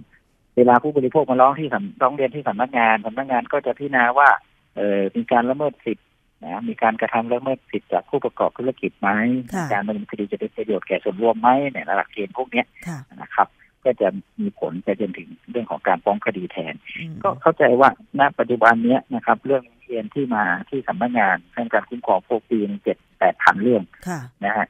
[0.57, 4.29] เวลาผู้บริโภคมาร้องที่สำร้องเรียนที่สำนักงานสำนักงานก็จะพิจารณาว่า
[4.77, 6.03] เออมีการละเมิดสิทธิ
[6.43, 9.09] นะมีการกระทำละเมิดสิทธิจากผู้ประกอบธุรกิจไหม
[9.53, 13.47] ค่ะการดำเนินคดีจะเป็นประโยชน์แก่ส่วนรวมไหมเนี่ยหลักเกณฑ์พวกเนี้ยค่ะนะครับ
[13.83, 14.07] ก็จะ
[14.39, 24.67] มีผลไปจนถึงเรื่องของการฟ้องคดีแทนอืมก็เข้าใจว่าณปัจจุบันเนี้ยนะครับ เรื่องเรียนที่มาที่สำนักงานเรื่องการคุ้มครองผู้ปีนเจ็ดแปดพันเรื่องค่ะนะฮะ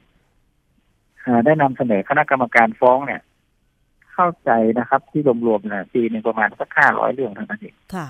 [1.25, 3.21] อ่าได้นำเสนอคณะกรรมการฟ้องเนี่ย
[4.17, 8.07] เข้าใจนะครับ ที่รวมๆนะปีหนึ่งประมาณสักห้าร้อยเรื่องเท่านั้นเองค่ะ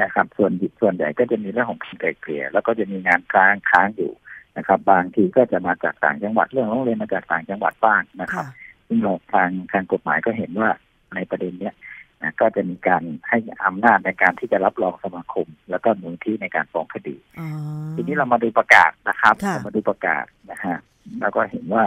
[0.00, 4.12] นะครับ ส่วนส่วนใหญ่ก็จะมีเรื่องของการไกล่เกลี่ยแล้วก็จะมีงานค้างค้างอยู่
[4.56, 10.70] นะครับ บางทีก็จะมาจากต่างจังหวัดเรื่องร้องเรียนมาจากต่างจังหวัดบ้างนะครับค่ะซึ่งเราทางทางกฎหมายก็เห็นว่า
[11.14, 11.74] ในประเด็นเนี้ย
[12.22, 17.48] นะก็จะมีการให้อำนาจในการที่จะรับรองสมาคม แล้วก็มูลที่ในการฟ้องคดีอ๋อ
[17.94, 20.76] ทีนี้เรามาดูประกาศนะครับค่ะเรามาดูประกาศนะฮะ
[21.20, 21.84] แล้วก็เห็นว่า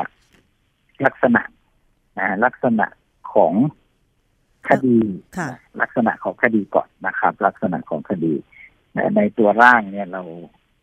[1.05, 1.41] ลักษณะ
[2.19, 2.85] นะลักษณะ
[3.35, 3.53] ของ
[4.69, 4.97] คดี
[5.37, 5.49] ค่ะ
[5.81, 8.33] ลักษณะของคดีก่อนนะครับ ลักษณะของคดี
[8.95, 10.21] นะในตัวร่างเนี่ยเรา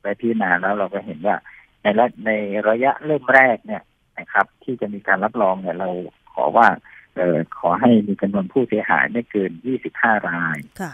[0.03, 1.37] ไปพิจารณาแล้วเราก็เห็นว่า
[1.83, 2.31] ในระใน
[2.69, 3.83] ระยะเริ่มแรกเนี่ย
[4.19, 5.91] นะครับ ที่จะมีการรับรองเนี่ยเรา
[6.33, 6.69] ขอว่า
[7.17, 9.51] เออขอให้มีจำนวนผู้เสียหายไม่เกิน
[9.89, 10.93] 25 รายค่ะ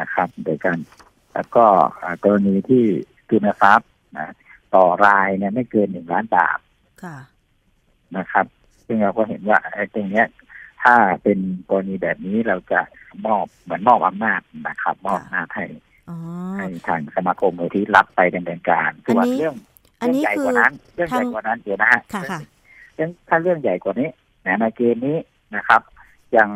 [0.00, 0.78] นะครับ โดยการ
[1.34, 1.64] แล้วก็
[2.02, 2.84] อ่ากรณีที่
[3.28, 4.34] ทุนทรัพย์นะ
[4.74, 6.58] ต่อรายเนี่ยไม่เกินหนึ่งล้านบาท
[7.02, 7.16] ค่ะ
[8.16, 8.46] นะครับ
[8.86, 10.26] ซึ่งเราก็เห็นว่าไอ้ตรงเนี้ย
[10.82, 11.38] ถ้าเป็น
[11.70, 12.80] กรณีแบบนี้เราจะ
[13.26, 15.64] มอบเหมือนมอบอำนาจนะครับ มอบอำนาจให้
[16.10, 16.16] อ๋อ
[16.58, 19.54] ให้ทางสมาคมมูลที่รับไปดำเนินการอันส่วนนี้เรื่อง
[20.00, 22.38] อันนี้เรื่องใหญ่คืกอว่านั้นเรื่องใหญ่ทางกว่านั้นเดี๋ยวนะฮะค่ะค่ะ
[22.94, 24.08] เรื่องถ้าเรื่องใหญ่กว่านี้
[24.46, 25.18] นะในเกณฑ์นี้
[25.56, 25.82] นะครับ
[26.36, 26.48] ยัง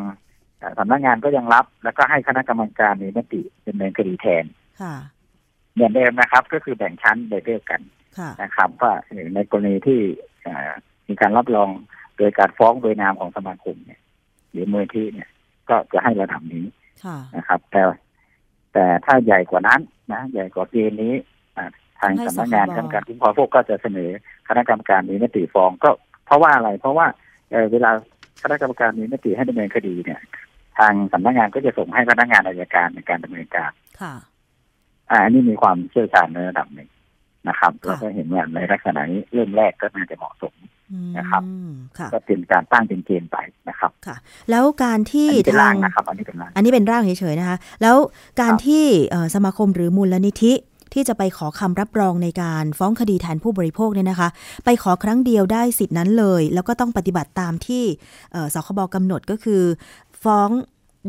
[0.59, 4.45] เอ่อสำนักงานก็ยังรับ แล้วก็ให้คณะกรรมการมีมติดำเนินคดีแทน
[4.81, 4.95] ค่ะ
[5.73, 7.81] เหมือนเดิมนะครับ ก็คือแบ่งชั้นโดยเดียวกัน
[8.17, 8.93] ค่ะนะครับว่า
[9.35, 9.99] ในกรณีที่
[10.43, 10.71] เอ่อ
[11.07, 11.69] มีการรับรอง
[12.17, 14.01] โดยการฟ้องโดยนามของสมาคมเนี่ย
[14.51, 15.29] หรือมูลที่เนี่ย
[15.69, 16.65] ก็จะให้ระดับนี้
[17.05, 17.81] ค่ะนะครับ แต่
[18.73, 19.81] แต่ถ้าใหญ่กว่านั้น
[20.11, 21.13] นะใหญ่กว่าเกณฑ์นี้
[21.57, 24.09] อ่าทางให้สำนักงานสคบกรรมการคุ้มครองพวกก็จะเสนอ
[24.47, 25.89] คณะกรรมการมีมติฟ้องก็
[26.25, 27.07] เพราะว่าอะไร เพราะว่า
[27.51, 27.91] เอ่อเวลา
[28.43, 30.19] คณะกรรมการมีมติให้ดำเนินคดีเนี่ย
[30.77, 34.13] ทางสำนักงานก็จะส่งให้พนักงานอายการในการดำเนินการค่ะ
[35.09, 36.89] อ่าอันนี้มีความเชี่ยวชาญในระดับหนึ่ง
[37.49, 40.71] นะครับค่ะเราก็เห็นว่าในลักษณะนี้เริ่มแรกก็น่าจะเหมาะสมอืม
[41.17, 41.43] นะครับ
[41.97, 43.37] ค่ะก็เป็นการตั้งเป็นเกณฑ์ไป
[43.69, 44.15] นะครับค่ะ
[44.49, 47.95] แล้วการที่อันนี้เป็นทาร่างงนะครับ อันนี้เป็นร่างอันนี้เป็นร่างเฉยๆนะคะ แล้ว
[48.41, 50.53] การครับที่เอ่อสมาคมหรือมูลนิธิ
[50.93, 54.29] ที่จะไปขอคำรับรองในการฟ้องคดีแทนผู้บริโภคเนี่ยนะคะ
[54.65, 57.83] ไปขอครั้งเดียวได้สิทธินั้นเลย แล้วก็ต้องปฏิบัติตามที่
[58.31, 59.61] เอ่อสคบกำหนดก็คือ
[60.23, 60.49] ฟ้อง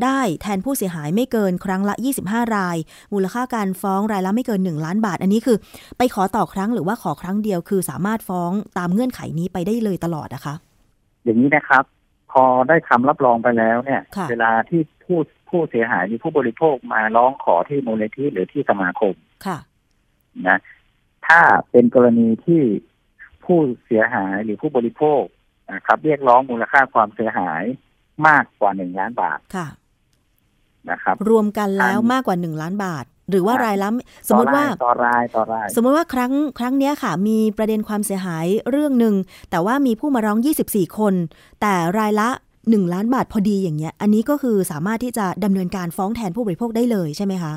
[0.04, 2.76] ได้แทนผู้เสียหายไม่เกินครั้งละ 25 ราย
[3.12, 5.56] มูลค่าการฟ้องรายละไม่เกิน 1 ล้านบาท อันนี้คือ
[5.98, 10.54] ไปขอต่อครั้งหรือว่าขอครั้งเดียวคือสามารถฟ้องตามเงื่อนไขนี้ไปได้เลยตลอดนะคะ
[11.24, 11.84] อย่างนี้นะครับ
[12.32, 19.14] พอได้คำรับรองไปแล้วเนี่ยค่ะเวลาที่ผู้ผผู้เสียหายหรือผู้บริโภคมาร้องขอที่มูลนิธิหรือที่สมาคม
[19.46, 19.58] ค่ะ
[20.48, 20.58] นะ
[21.26, 22.62] ถ้าเป็นกรณีที่
[23.44, 25.22] ผู้เสียหายหรือผู้บริโภค
[25.72, 27.62] นะครับ เรียกร้องมูลค่าความเสียหาย
[28.28, 29.66] มากกว่าหนึ่งล้านบาทค่ะ
[30.90, 33.88] นะครับ รวมกันแล้วอันมากกว่า 1 ล้านบาท หรือว่าครับรายละ
[34.29, 39.14] สมมติว่าต่อรายต่อราย สมมติว่าครั้งครั้งเนี้ยค่ะ มีประเด็นความเสียหายเรื่องหนึ่ง
[39.51, 41.14] แต่ว่ามีผู้มาร้อง 24 คน
[41.61, 42.29] แต่รายละ
[42.62, 47.55] 1ล้านบาทพอดีอย่างเงี้ย อันนี้ก็คือสามารถที่จะดำเนินการฟ้องแทนผู้บริโภคได้เลยใช่ไหมคะ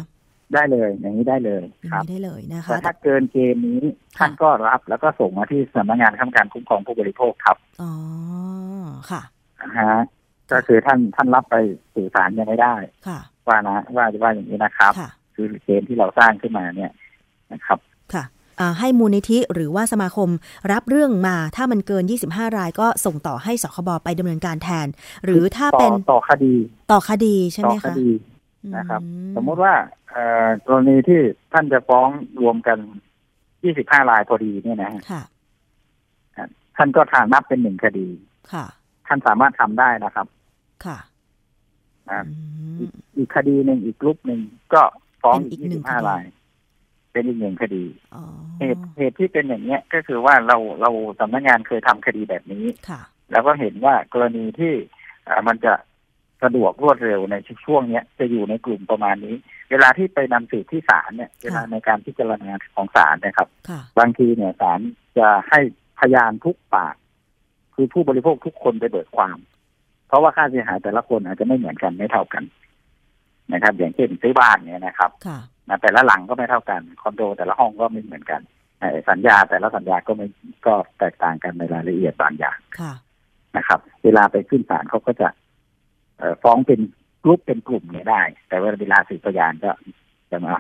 [0.54, 3.80] ได้เลยอย่างนี้ได้เลยอย่างครับนี้ได้เลยนะคะแต่ถ้าเกินเกณฑ์นี้
[4.17, 7.91] ท่านก็รับ แล้วก็ส่งมาที่สำนักงานคณะกรรมการคุ้มครองผู้บริโภคครับ อ๋อ
[9.12, 9.22] ค่ะ
[9.62, 9.94] นะฮะ
[10.51, 11.55] ก็คือท่านท่านรับไป
[11.95, 12.75] สื่อสารยังไม่ได้
[13.07, 16.91] ค่ะว่านะว่าว่าอย่างนี้นะครับค่ะคือเกณฑ์ที่เราสร้างขึ้นมาเนี่ย
[17.53, 17.79] นะครับ
[18.13, 18.23] ค่ะ
[18.59, 20.29] อ่าให้มูลนิธิหรือว่าสมาคม
[20.71, 24.87] รับเรื่องมาถ้ามันเกิน 25 รายก็ส่งต่อให้สคบไปดำเนินการแทน
[25.25, 26.53] หรือถ้าต่อเป็นต่อคดี
[26.91, 28.09] ต่อคดีใช่ต่ไหอมคคะดี
[28.63, 29.01] อืนะครับ
[29.35, 29.73] สมมุติว่า
[30.09, 31.19] เอ่อกรณีที่
[31.53, 32.07] ท่านจะฟ้อง
[32.41, 32.77] รวมกัน
[33.43, 35.23] 25 รายพอดีเนี่ยนะฮะค่ะ
[36.77, 38.07] ท่านก็ทางนับเป็นหนึ่งคดี
[38.53, 38.65] ค่ะ
[39.07, 40.27] ท่านสามารถทำได้นะครับ
[40.86, 40.98] ค่ะ
[42.10, 42.20] อ่า
[42.80, 44.41] อืมอีกคดีหนึ่งอีกกลุ่มหนึ่ง
[44.74, 44.82] ก็
[45.22, 46.24] ฟ้องเป็นอีอีกกหนึ่งคดี25ราย
[47.12, 47.84] เป็นอีกหนึ่งคดี
[48.15, 48.24] อ๋อ
[48.60, 50.89] เหตุเหตุที่เป็นอย่างเนี้ยก็คือว่าเราเรา
[51.20, 54.74] สำนักงานเคยทำคดีแบบนี้ค่ะแล้วก็เห็นว่ากรณีที่
[55.26, 55.74] เอ่อมันจะ
[56.44, 59.36] สะดวกรวดเร็วในช่วงเนี้ยจะอยู่ในกลุ่มประมาณนี้
[59.70, 64.80] เวลาที่ไปนำสืบที่ศาลเนี่ยเวลาในการพิจารณาของศาลนะครับค่ะบางทีเนี่ยศาล
[65.17, 65.60] จะให้
[66.00, 66.96] พยานทุกปาก
[67.76, 69.38] คือผู้บริโภคทุกคนไปเบิกความ
[70.12, 72.43] เพราะว่าค่าเสียหายแต่ละคนอาจจะไม่เหมือนกันไม่เท่ากัน
[73.54, 78.41] นะครับ อย่างเช่นซื้อบ้านเนี่ยนะครับค่ะนะแต่ละหลังก็ไม่เท่ากันคอนโดแต่ละห้องก็ไม่เหมือนกัน
[78.80, 80.28] เอ่อสัญญาแต่ละสัญญาก็ไม่
[80.65, 82.93] ก็แตกต่างกันในรายละเอียดบางอย่างค่ะ
[83.58, 85.28] นะครับ เวลาไปขึ้นศาลเขาก็จะ
[86.17, 86.80] เอ่อฟ้องเป็น
[87.24, 89.71] กลุ่มเป็นกลุ่มเนี่ยได้ แต่ว่าเวลาสืบพยานก็
[90.32, 90.54] จะมา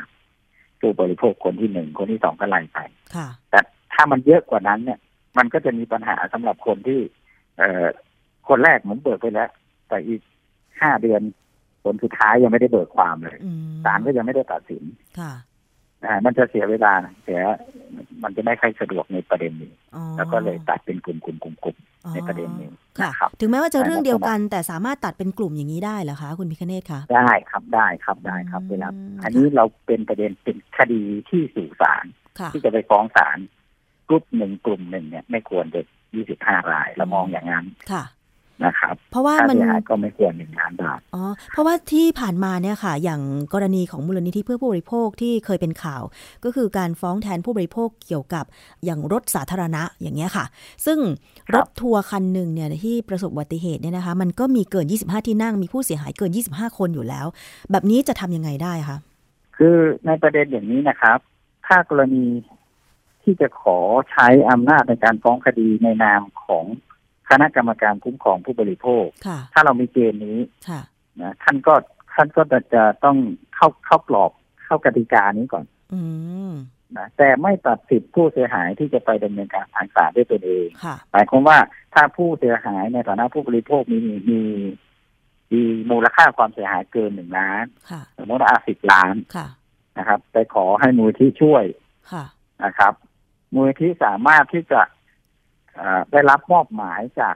[0.79, 2.79] ผู้บริโภคคนที่หนึ่งคนที่สองก็ไล่ไป
[3.15, 3.59] ค่ะแต่
[3.93, 4.99] ถ้ามันเยอะกว่านั้นเนี่ย
[5.37, 6.99] มันก็จะมีปัญหาสำหรับคนที่
[7.57, 7.85] เอ่อ
[8.49, 9.49] คนแรกเหมือนเบิกไปแล้ว
[9.87, 10.21] แต่อีก
[10.81, 11.21] ห้าเดือน
[11.83, 14.83] คนสุดท้ายยังไม่ได้เบิกความเลยอืมศาลก็ยังไม่ได้ตัดสิน
[15.19, 15.33] ค่ะ
[16.05, 17.41] อ่ามันจะเสียเวลาเสีย
[18.23, 28.87] มันจะไม่ค่อยสะดวกในประเด็นนี้อ๋อแล้วก็เลยตัดเป็นกลุ่มกลุ่มกลุ่มกลุ่มอ๋อในประเด็นนี้ค่ะนะครับถึงแม้ว่าจะเรื่องเดียวกัน แต่สามารถตัดเป็นกลุ่มอย่างนี้ได้เหรอคะ คุณพิคเนตคะได้ครับได้ครับได้ครับอืมเวลา
[29.23, 32.05] อันนี้เราเป็นประเด็นเป็นคดีที่สู่ศาล
[32.39, 33.37] ค่ะที่จะไปฟ้องศาล
[34.09, 35.81] กลุ่มหนึ่งกลุ่มหนึ่งเนี่ย ไม่ควรจะ
[36.13, 38.03] ยี่สิบห้ารายเรามองอย่างนั้นค่ะ
[38.65, 43.21] นะครับเพราะว่าค่ามันเสียหายก็ไม่ควรหนึ่งล้านบาทอ๋อเพราะว่าที่ผ่านมาเนี่ยค่ะ อย่าง
[43.53, 46.03] กรณีของมูลนิธิเพื่อผู้บริโภคที่เคยเป็นข่าว
[46.43, 48.45] ก็คือการฟ้องแทนผู้บริโภคเกี่ยวกับ
[48.85, 50.45] อย่างรถสาธารณะอย่างเงี้ยค่ะ
[50.85, 50.99] ซึ่ง
[51.49, 57.25] ครัรบถทัวร์คันหนึ่งเนี่ยที่ประสบอุบัติเหตุเนี่ยนะคะ มันก็มีเกิน 25 ที่นั่งมีผู้เสียหายเกิน 25 คนอยู่แล้ว
[57.71, 58.97] แบบนี้จะทำยังไงได้คะ
[59.57, 61.19] คือในประเด็นอย่างนี้นะครับ
[61.65, 62.25] ถ้ากรณี
[63.23, 63.77] ที่จะขอ
[64.11, 66.65] ใช้อำนาจในการฟ้องคดีในนามของ
[67.31, 70.39] คณะกรรมการคุ้มครองผู้บริโภคค่ะถ้าเรามีเกณฑ์นี้
[70.69, 70.81] ค่ะ
[71.21, 71.73] นะท่านก็
[72.13, 73.17] ท่านก็จะจะต้อง
[73.55, 74.31] เข้าเข้ากรอบ
[74.65, 76.01] เข้ากติกานี้ก่อนอื
[76.49, 76.53] ม
[76.97, 81.57] นะแต่ไม่ตัดสิทธิผู้เสียหายที่จะไปดำเนินการทางศาลด้วยตนเองค่ะหมายความว่า
[81.93, 83.97] ถ้าผู้เสียหายในฐานะผู้บริโภคมี
[84.29, 84.41] มี
[85.51, 85.61] มี
[85.91, 89.47] มูลค่าความเสียหายเกินหนึ่งล้านค่ะสมมติว่าสิบล้านค่ะ
[89.97, 91.63] นะครับ ไปขอให้มูลที่ช่วย
[92.11, 92.25] ค่ะ
[92.63, 92.93] นะครับ
[93.53, 95.00] มูลที่สามารถที่จะเอ่อ
[96.11, 97.35] ได้รับมอบหมายจาก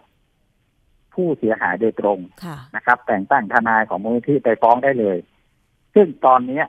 [1.14, 5.18] ผู้เสียหายโดยตรงค่ะนะครับ แต่งตั้งทนายของมูลที่ไปฟ้องได้เลย
[5.96, 6.66] ซึ่งตอนเนี้ย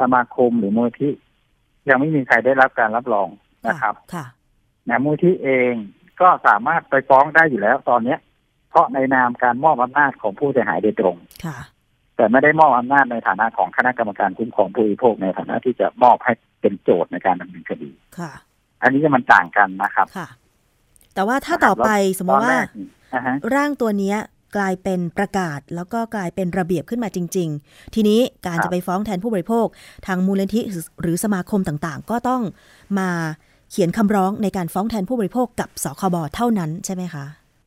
[0.00, 1.12] สมาคมหรือมูลที่
[1.88, 3.28] ยังไม่มีใครได้รับการรับรอง
[3.68, 4.26] นะครับค่ะ
[4.88, 5.72] นะมูลที่เอง
[6.20, 8.18] ก็สามารถไปฟ้องได้อยู่แล้วตอนเนี้ย
[8.70, 11.58] เพราะในนามการมอบอำนาจของผู้เสียหายโดยตรงค่ะ
[12.16, 18.32] แต่ไม่ได้มอบอำนาจในฐานะของคณะกรรมการคุ้มครองผู้บริโภคในฐานะที่จะมอบให้เป็นโจทย์ในการดำเนินคดีค่ะ
[18.82, 20.28] อันนี้จะมันต่างกันนะครับค่ะ
[21.14, 21.88] แต่ว่าถ้าต่อไป
[22.18, 24.18] สมมตอนติแรว่ากนี่อ่าฮะร่างตัวเนี้ย
[24.56, 29.66] กลายเป็นประกาศ แล้วก็กลายเป็นระเบียบขึ้นมาจริง ๆ ทีนี้การครับจะไปฟ้องแทนผู้บริโภค
[30.06, 30.60] ทางมูลนิธิ
[31.00, 32.42] หรือสมาคมต่างๆ ก็ต้อง
[32.98, 33.08] มา
[33.70, 37.24] เขียนคำร้องในการฟ้องแทนผู้บริโภคกับสคบเท่านั้นใช่ไหมคะ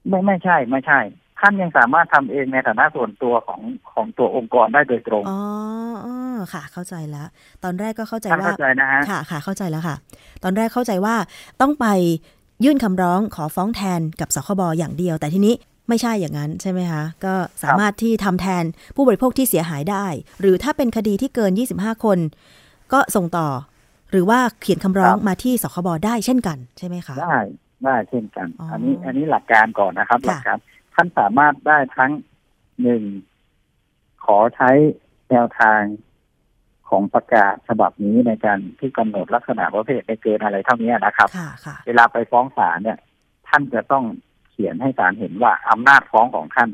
[0.07, 0.99] ไม่ไม่ใช่ไม่ใช่
[1.39, 3.61] ท่านยังสามารถทำเองในฐานะส่วนตัวของ
[3.93, 5.39] ของตัวองค์กรได้โดยตรง อ๋อ
[6.05, 6.15] อ๋อ
[6.53, 7.27] ค่ะ เข้าใจแล้ว
[7.63, 9.95] ตอนแรกก็เข้าใจท่านว่าเข้าใจนะฮะค่ะค่ะ เข้าใจแล้วค่ะ
[10.43, 11.15] ตอนแรกเข้าใจว่า
[11.61, 11.87] ต้องไป
[12.63, 15.55] ยื่นคำร้องขอฟ้องแทนกับสคบอย่างเดียว แต่ทีนี้
[15.89, 17.33] ไม่ใช่อย่างนั้นใช่ไหมคะ ก็
[17.63, 18.63] สามารถที่ทำแทน
[18.95, 20.05] ผู้บริโภคที่เสียหายได้
[20.41, 22.19] หรือถ้าเป็นคดีที่เกิน 25 คน
[22.93, 23.47] ก็ส่งต่อ
[24.11, 27.39] หรือว่าเขียนคำร้องครับมาที่สคบได้เช่นกันใช่ไหมคะ ได้
[27.85, 30.57] ได้เช่นกันอ๋ออัอันนี้อันนี้หลักการก่อนนะครับค่ะหลักการ
[30.93, 32.11] ท่านสามารถได้ทั้ง
[32.81, 33.03] หนึ่ง
[34.25, 34.69] ขขอใช้
[35.29, 35.81] แนวทาง
[36.89, 42.97] ของประกาศฉบับนี้ในการที่กำหนดลักษณะประเภทไม่เกินอะไรเท่านี้นะครับค่ะค่ะเวลาไปฟ้องศาลเนี่ย
[43.47, 44.05] ท่านจะต้อง
[44.49, 46.69] เขียนให้ศาลเห็นว่าอำนาจฟ้องของท่าน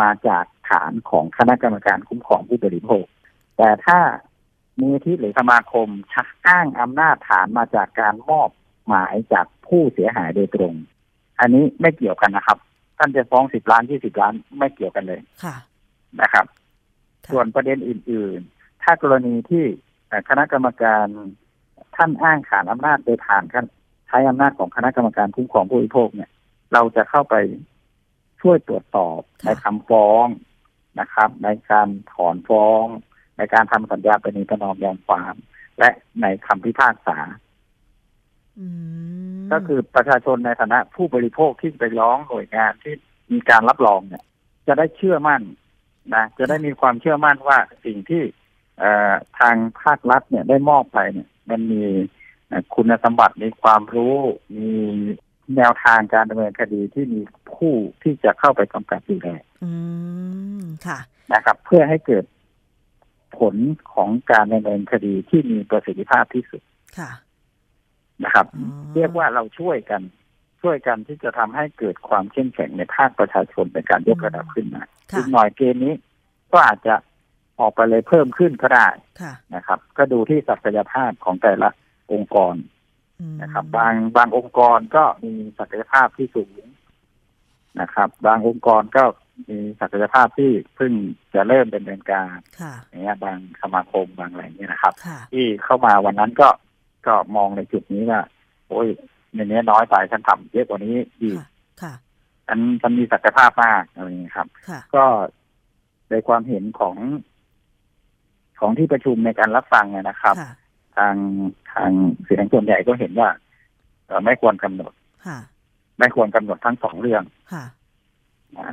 [0.00, 3.04] มาจากฐานของคณะกรรมการคุ้มครองผู้บริโภค
[3.56, 3.98] แต่ถ้า
[4.80, 8.50] มูลที่หรือสมาคมชักอ้างอำนาจฐานมาจากการมอบ
[8.86, 10.74] หมายจากผู้เสียหายโดยตรง
[11.40, 12.58] อันนี้ไม่เกี่ยวกันนะครับ
[12.98, 15.56] ท่านจะฟ้องสิบล้านยี่สิบล้านไม่เกี่ยวกันเลย ค่ะ
[16.20, 16.46] นะครับ
[17.24, 19.64] ค่ะส่วนประเด็นอื่นๆ ถ้ากรณีที่
[20.08, 21.06] เอ่อคณะกรรมการ
[21.96, 23.64] ท่านอ้างขานอำนาจโดยผ่านกัน
[24.08, 26.30] ใช้อำนาจของคณะกรรมการคุ้มครองผู้บริโภคเนี่ย
[26.72, 27.34] เราจะเข้าไป
[28.40, 30.26] ช่วยตรวจสอบในคำฟ้อง
[31.00, 32.84] นะครับ ในการถอนฟ้อง
[33.36, 35.34] ในการทำสัญญาปณีประนอมยอมความ
[35.78, 37.18] และในคำพิพากษา
[38.58, 38.66] อื
[39.38, 42.94] มก็คือประชาชนในฐานะผู้บริโภคที่ไปร้องหน่วยงานที่
[43.32, 44.24] มีการรับรองเนี่ย
[44.66, 45.42] จะได้เชื่อมั่น
[46.14, 48.39] นะจะได้มีความเชื่อมั่นว่าสิ่งที่เอ่อ
[49.38, 51.82] ทางภาครัฐเนี่ยได้มอบไปเนี่ย มันมี
[52.48, 54.16] เอ่อคุณสมบัติมีความรู้
[54.56, 54.70] มี
[55.56, 57.20] แนวทางการดำเนินคดีที่มี
[57.52, 59.28] ผู้ที่จะเข้าไปกำกับดูแล
[59.62, 59.70] อื
[60.60, 60.98] มค่ะ
[61.32, 62.24] นะครับ เพื่อให้เกิด
[63.38, 63.56] ผล
[63.92, 66.62] ของการดำเนินคดีที่มีประสิทธิภาพที่สุด
[66.98, 67.10] ค่ะ
[68.24, 70.02] นะครับอ๋อเรียกว่าเราช่วยกัน
[70.62, 75.94] ช่วยกันที่จะทำให้เกิดความเข้มแข็งในภาคประชาชนในการยกระดับขึ้นมาค่ะอีกหน่อยเกณฑ์นี้
[76.52, 76.94] ก็อาจจะ
[77.60, 78.88] ออกไปเลยเพิ่มขึ้นก็ได้
[79.20, 81.68] ค่ะนะครับ ก็ดูที่ศักยภาพของแต่ละ
[82.12, 82.54] องค์กร
[83.20, 86.62] อืมนะครับ บางบางองค์กรก็มีศักยภาพที่สูง
[87.80, 89.04] นะครับ บางองค์กรก็
[89.48, 90.92] มีศักยภาพที่เพิ่ง
[91.34, 96.48] จะเริ่มดำเนินการค่ะอย่างเงี้ยบางสมาคมบางอะไรเงี้ยนะครับค่ะที่เข้ามาวันนั้นก็
[97.06, 98.20] ก็มองในจุดนี้ว่า
[98.68, 98.88] โอ้ย
[99.34, 101.46] ในนี้น้อยไปฉันทำเยอะกว่านี้อีกค่ะ
[101.82, 101.94] ค่ะ
[102.46, 105.04] ฉันฉันมีศักยภาพมากอะไรอย่างนี้ยครับค่ะก็
[106.10, 106.96] ในความเห็นของ
[108.60, 110.52] ของที่ประชุมในการรับฟังเนี่ยนะครับค่ะ
[110.96, 111.14] ทาง
[111.72, 111.90] ทาง
[112.24, 113.28] เสียงส่วนใหญ่ก็เห็นว่า
[114.06, 114.92] เอ่อไม่ควรกำหนด
[115.26, 115.38] ค่ะ
[115.98, 117.64] ไม่ควรกำหนดทั้งสองเรื่องค่ะ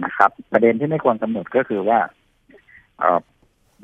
[0.06, 2.00] นะครับ ประเด็นที่ไม่ควรกำหนดก็คือว่า
[3.00, 3.20] เออ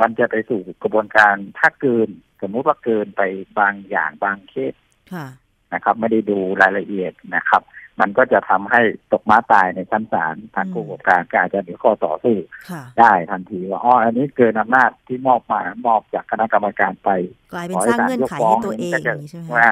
[0.02, 2.10] มันจะไปสู่กระบวนการถ้าเกิน
[2.42, 3.22] สมมุติว่าเกินไป
[3.60, 4.74] บางอย่างบางเคส
[5.14, 5.28] ค่ะ
[5.74, 7.62] นะครับ ไม่ได้ดูรายละเอียดนะครับ
[8.00, 8.82] มันก็จะทำให้
[9.12, 12.36] ตกม้าตายในชั้นศาลทางอืมผู้ประกอบการก็อาจจะมีข้อต่อสู้
[12.70, 17.10] ค่ะได้ทันทีว่าอ๋ออันนี้เกินอำนาจที่มอบมามอบจากคณะกรรมการไป
[17.54, 19.70] กลายเป็นขสร้างเงื่อนไขให้ตัวเองก็อจะย่างนี้ใช่ไหมคะว่า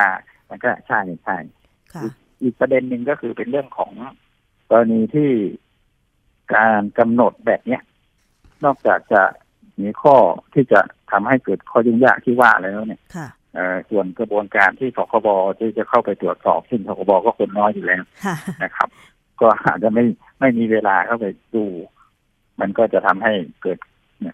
[0.49, 1.37] มันก็ใช่ใช่
[1.93, 2.03] ค่ะ
[2.41, 3.91] อีกประเด็นหนึ่งก็คือเป็นเรื่องของ
[4.69, 5.29] กรณีที่
[6.53, 7.81] การกำหนดแบบเนี้ย
[8.65, 9.21] นอกจากจะ
[9.81, 10.15] มีข้อ
[10.53, 10.79] ที่จะ
[11.11, 13.40] ทำให้เกิดข้อยุ่งยากที่ว่าแล้วเนี่ยค่ะเอ่อ
[13.89, 15.27] ส่วนกระบวนการที่สคบ
[15.59, 18.89] ที่จะเข้าไปตรวจสอบซึ่งสคบก็คนน้อยอยู่แล้วค่ะนะครับ
[19.41, 20.03] ก็อาจจะไม่
[20.39, 21.25] ไม่มีเวลาเข้าไป
[21.55, 21.65] ดู
[22.59, 23.79] มันก็จะทำให้เกิด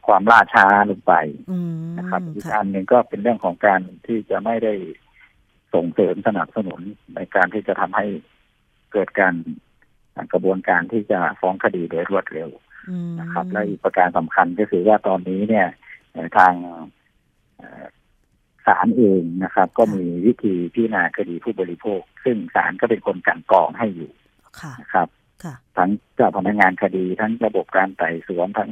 [0.07, 1.13] ความล่าช้าลงไป
[1.51, 4.73] อืมนะครับอีกค่ะอันหนึ่งก็เป็นเรื่องของการที่จะไม่ได้
[5.73, 6.81] ส่งเสริมสนับสนุน
[7.15, 8.05] ในการที่จะทำให้
[8.93, 9.33] เกิดการ
[10.33, 12.49] กระบวนการที่จะฟ้องคดีโดยรวดเร็ว
[12.89, 15.67] อืมนะครับ และอีกประการสำคัญก็คือว่าตอนนี้เนี่ย
[16.11, 16.53] เอ่อทาง
[17.57, 17.83] เอ่อ
[18.67, 24.11] ศาลเองนะครับ ก็มีวิธีพิจารณาคดีผู้บริโภค ซึ่งศาลก็เป็นคนกลันกรองให้อยู่
[24.61, 25.07] ค่ะนะครับ
[25.43, 28.69] ค่ะทั้งเจ้าพนักงานคดีทั้งระบบการไต่สวนทั้ง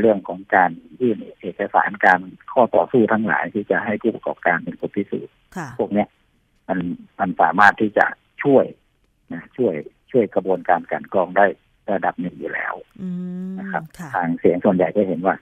[0.00, 2.20] เรื่องของการยื่นเอกสารการ
[2.52, 6.08] ข้อต่อสู้ทั้งหลายที่จะให้ผู้ประกอบการเป็นคนพิสูจน์ค่ะพวกเนี้ย
[6.68, 6.78] มัน
[7.18, 8.06] มันสามารถที่จะ
[8.42, 8.64] ช่วย
[9.32, 9.74] นะช่วย
[10.10, 11.46] ช่วยกระบวนการกลันกรองได้
[11.92, 13.08] ระดับหนึ่งอยู่แล้วอื
[13.48, 15.34] มนะครับค่ะทางเสียงส่วนใหญ่ก็เห็นว่า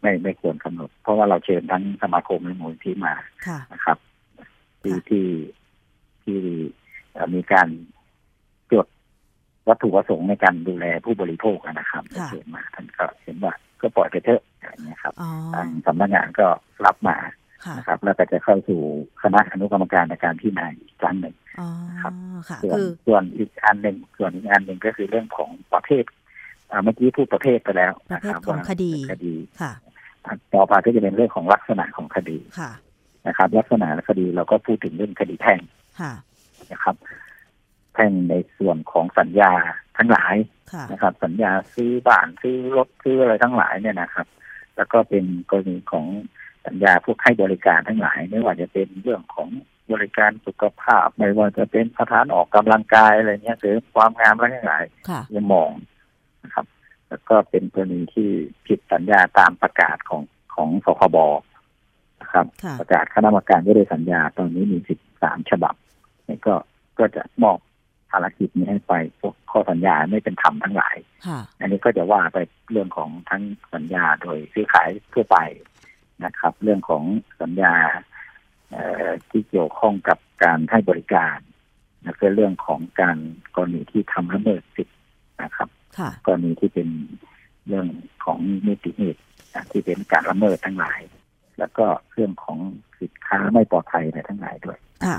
[0.00, 3.14] ไม่ไม่ควรกำหนด เพราะว่าเราเชิญทั้งสมาคมและมูลที่มา
[3.46, 3.98] ค่ะนะครับ
[4.82, 5.26] ที่ค่ะที่
[6.24, 6.38] ที่
[7.12, 7.68] เอ่อมีการ
[8.72, 8.86] จด
[9.68, 16.46] วัตถุประสงค์ในการดูแลผู้บริโภคนะครับค่ะเชิญมาท่านก็เห็นว่าก็ปล่อยไปเถอะอะไรเงี้ยครับอ๋อทางสำนักงานก็
[16.86, 17.16] รับมา
[17.64, 18.80] ค่ะนะครับ แล้วก็จะเข้าสู่
[19.22, 21.68] คณะอนุกรรมการในการพิจารณาอีกครั้งหนึ่งอ๋อ
[22.02, 22.12] ครับ
[22.48, 26.04] ค่ะส่วนคือส่วนอีกอันหนึ่งส่วนอีกอันหนึ่งก็คือเรื่องของประเภท
[26.70, 29.72] อ่าเมื่อกี้พูดประเภทไปแล้วประนะเภคทรับของว่าคดีคดีค่ะ
[30.54, 32.72] ต่อไปก็จะเป็นเรื่องของลักษณะของคดีค่ะ
[33.26, 35.60] นะครับ ลักษณะคดีเราก็พูดถึงเรื่องคดีแพ่ง
[36.00, 36.12] ค่ะ
[36.72, 36.96] นะครับ
[37.94, 39.52] แพ่งในส่วนของสัญญา
[39.98, 40.34] ทั้งหลาย
[40.72, 44.26] ค่ะนะครับ สัญญาซื้อบ้านซื้อรถซื้ออะไรทั้งหลายเนี่ยนะครับ
[44.76, 46.06] แล้วก็เป็นกรณีของ
[46.66, 49.48] สัญญาพวกให้บริการทั้งหลาย ไม่ว่าจะเป็นเรื่องของ
[49.92, 55.70] บริการสุขภาพ ไม่ว่าจะเป็นสถานออกกำลังกายอะไรเงี้ยหรือความงามอะไรทั้งหลายค่ะยังมอง
[56.44, 56.66] นะครับ
[57.08, 58.30] แล้วก็เป็นกรณีที่
[58.66, 60.22] ผิดสัญญาตามประกาศของ
[60.54, 61.16] ของสคบ
[62.20, 65.74] นะครับค่ะประกาศคณะกรรมการว่าด้วยสัญญาตอนนี้มีสิบสามฉบับ
[66.28, 66.54] นี่ก็
[66.98, 67.58] ก็จะมอบ
[68.10, 70.96] ภารกิจนี้ให้ไปพวกข้อสัญญาไม่เป็นธรรมทั้งหลาย
[71.26, 72.38] ค่ะอันนี้ก็จะว่าไป
[72.70, 73.42] เรื่องของทั้ง
[73.74, 75.38] สัญญาโดยซื้อขายทั่วไป
[76.24, 77.04] นะครับ เรื่องของ
[77.40, 77.74] สัญญา
[78.70, 81.38] เอ่อที่เกี่ยวข้องกับการให้บริการ
[82.04, 83.18] แล้วก็เรื่องของการ
[83.54, 84.94] กรณีที่ทำละเมิดสิทธิ
[85.42, 85.77] นะครับค่ะ
[86.26, 86.88] กรณีที่เป็น
[87.66, 87.86] เรื่อง
[88.24, 89.20] ของนิติเหตุ
[89.54, 91.00] นะที่เป็นการละเมิดทั้งหลาย
[91.58, 92.58] แล้วก็เรื่องของ
[93.00, 95.18] สินค้าไม่ปลอดภัยอะไรทั้งหลายด้วยค่ะ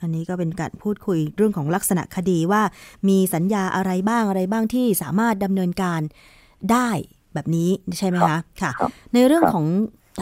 [0.00, 2.62] อันนี้ก็เป็นการพูดคุยเรื่องของลักษณะคดีว่า
[3.08, 6.00] มีสัญญาอะไรบ้างอะไรบ้างที่สามารถดำเนินการ
[6.72, 6.88] ได้
[7.34, 9.66] แบบนี้ใช่ไหมคะค่ะครับในเรื่องครับของ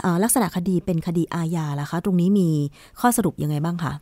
[0.02, 2.48] เออลักษณะคดีเป็นคดีอาญาล่ะคะ ตรงนี้มี
[3.00, 3.92] ข้อสรุปยังไงบ้างคะ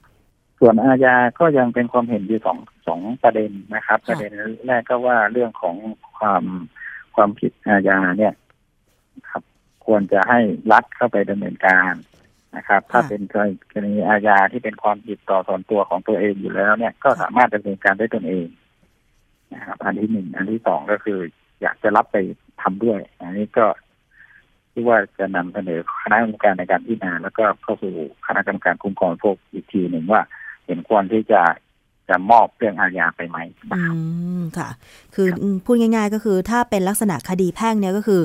[0.60, 4.32] ส่วนอาญาก็ยังเป็นความเห็นอยู่สอง สองประเด็นนะครับค่ะประเด็น
[4.66, 5.76] แรกก็ว่าเรื่องของ
[6.18, 6.44] ความ
[7.14, 8.34] ความผิดอาญาเนี่ย
[9.30, 9.42] ครับ
[9.86, 10.40] ควรจะให้
[10.72, 11.92] รัฐเข้าไปดำเนินการ
[12.56, 13.34] นะครับ ถ้าเป็นก
[13.80, 18.48] รณีอาญาที่เป็นความผิดต่อส่วนตัวของตัวเองอยู่แล้วเนี่ย ก็สามารถดำเนินการได้ตนเอง
[19.54, 21.18] นะครับ อันที่หนึ่งอันที่สองก็คือ
[21.62, 22.16] อยากจะรับไป
[22.62, 23.66] ทำด้วย อันนี้ก็
[24.72, 27.94] ที่ว่าจะนำเสนอคณะกรรมการในการพิจารณาแล้วก็เข้าสู่
[28.26, 30.22] คณะกรรมการคุ้มครองพวกอีกทีหนึ่งว่า
[30.66, 31.42] เห็นควรที่จะ
[32.12, 33.38] จะมอบเรื่องอาญาไปไหม
[33.70, 33.94] นะอืครับ
[34.38, 34.68] มค่ะ
[35.14, 38.20] คือครับอืมพูดง่าย ๆ ก็คือถ้าเป็นลักษณะคดีแพ่งเนี่ยก็คือ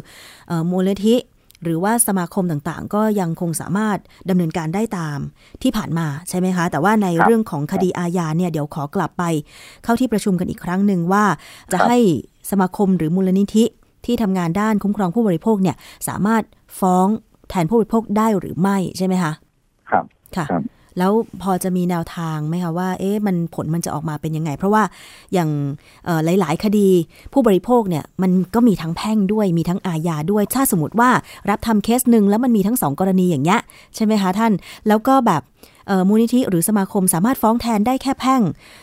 [0.48, 1.16] เอ่อมูลนิธิ
[1.64, 3.98] หรือว่าสมาคมต่างๆ ก็ยังคงสามารถ
[4.30, 5.20] ดำเนินการได้ตาม
[5.64, 9.24] ที่ผ่านมาใช่ไหมคะ แต่ว่าในครับเรื่องของคดีอาญาเนี่ยเดี๋ยวขอกลับไป
[9.84, 11.26] เข้าที่ประชุมกันอีกครั้งหนึ่งว่า
[11.72, 11.98] จะครับให้
[12.52, 13.66] สมาคมหรือมูลนิธิ
[14.06, 15.76] ที่ทำงานด้านคุ้มครองผู้บริโภคเนี่ย
[16.08, 16.44] สามารถ
[16.80, 17.08] ฟ้อง
[17.50, 19.32] แทนผู้บริโภคได้หรือไม่ใช่ไหมคะ
[19.90, 20.64] ครับค่ะครับ
[20.98, 24.84] แล้วพอจะมีแนวทางไหมคะว่าเอ๊ะมันผลมันจะออกมาเป็นยังไง เพราะว่า
[25.34, 25.50] อย่าง
[26.40, 26.90] หลาย ๆ คดี
[27.34, 31.10] ผู้บริโภคเนี่ยมันก็มีทั้งแพ่งด้วยมีทั้งอาญาด้วย ถ้าสมมติว่า
[31.50, 33.60] รับทำเคสหนึ่งแล้วมันมีทั้งสองกรณีอย่างเงี้ย
[33.96, 34.52] ใช่ไหมคะท่าน
[34.88, 35.42] แล้วก็แบบ
[36.08, 38.42] มูลนิธิหรือสมาคมสามารถฟ้องแทนได้แค่แพ่ง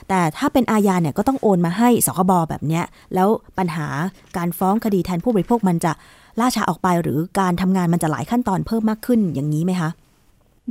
[0.09, 2.85] แต่ถ้าเป็นอาญาเนี่ยก็ต้องโอนมาให้สคบแบบเนี้ย
[3.15, 3.87] แล้วปัญหา
[4.37, 5.93] การฟ้องคดีแทนผู้บริโภคมันจะ
[6.41, 9.91] ล่าช้าออกไปหรือการทำงานมันจะหลายขั้นตอนเพิ่มมากขึ้นอย่างนี้ไหมคะ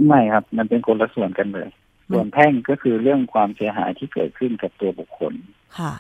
[0.08, 1.70] ไม่ครับ มันเป็นคนละส่วนกันเลย
[2.10, 5.34] ส่วนแพ่งก็คือเรื่องความเสียหายที่เกิดขึ้นกับตัวบุคคล
[5.78, 5.94] ค่ะ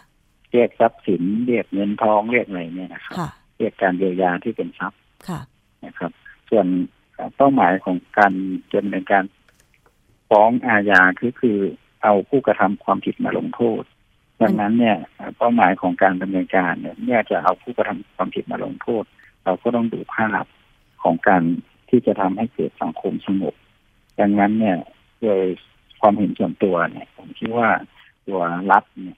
[0.51, 5.39] เรียกทรัพย์สิน เรียกเงินทอง เรียกอะไรเนี่ยนะครับค่ะเรียกการเยียวยาที่เป็นทรัพย์ ค่ะ
[5.85, 6.11] นะครับ
[6.49, 6.65] ส่วน
[7.35, 8.33] เป้าหมายของการ
[8.73, 9.23] ดำเนินการ
[10.29, 11.59] ฟ้องอาญาคือคือ
[12.03, 13.83] เอาผู้กระทำความผิดมาลงโทษ
[14.41, 14.97] ดังนั้นเนี่ย
[15.37, 19.03] เป้าหมายของการดำเนินการเนี่ยเมื่อจะเอาผู้กระทำความผิดมาลงโทษ
[19.45, 20.45] เราก็ต้องดูภาพ
[21.03, 21.43] ของการ
[21.89, 23.55] ที่จะทำให้เกิดสังคมสงบ
[24.19, 24.77] ดังนั้นเนี่ย
[25.21, 25.41] โดย
[26.01, 27.69] ความเห็นส่วนตัวเนี่ย ผมคิดว่า
[28.27, 28.41] ตัว
[28.71, 29.17] รัฐเนี่ย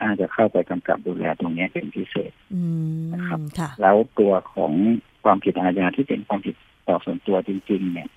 [0.00, 2.62] น่าจะเข้าไปกำกับดูแลตรงนี้เป็นพิเศษอื
[2.98, 4.72] มนะครับค่ะแล้วตัวของ
[5.24, 6.56] ความผิดอาญาที่เป็นความผิด
[6.88, 8.08] ต่อส่วนตัวจริง ๆ เนี่ย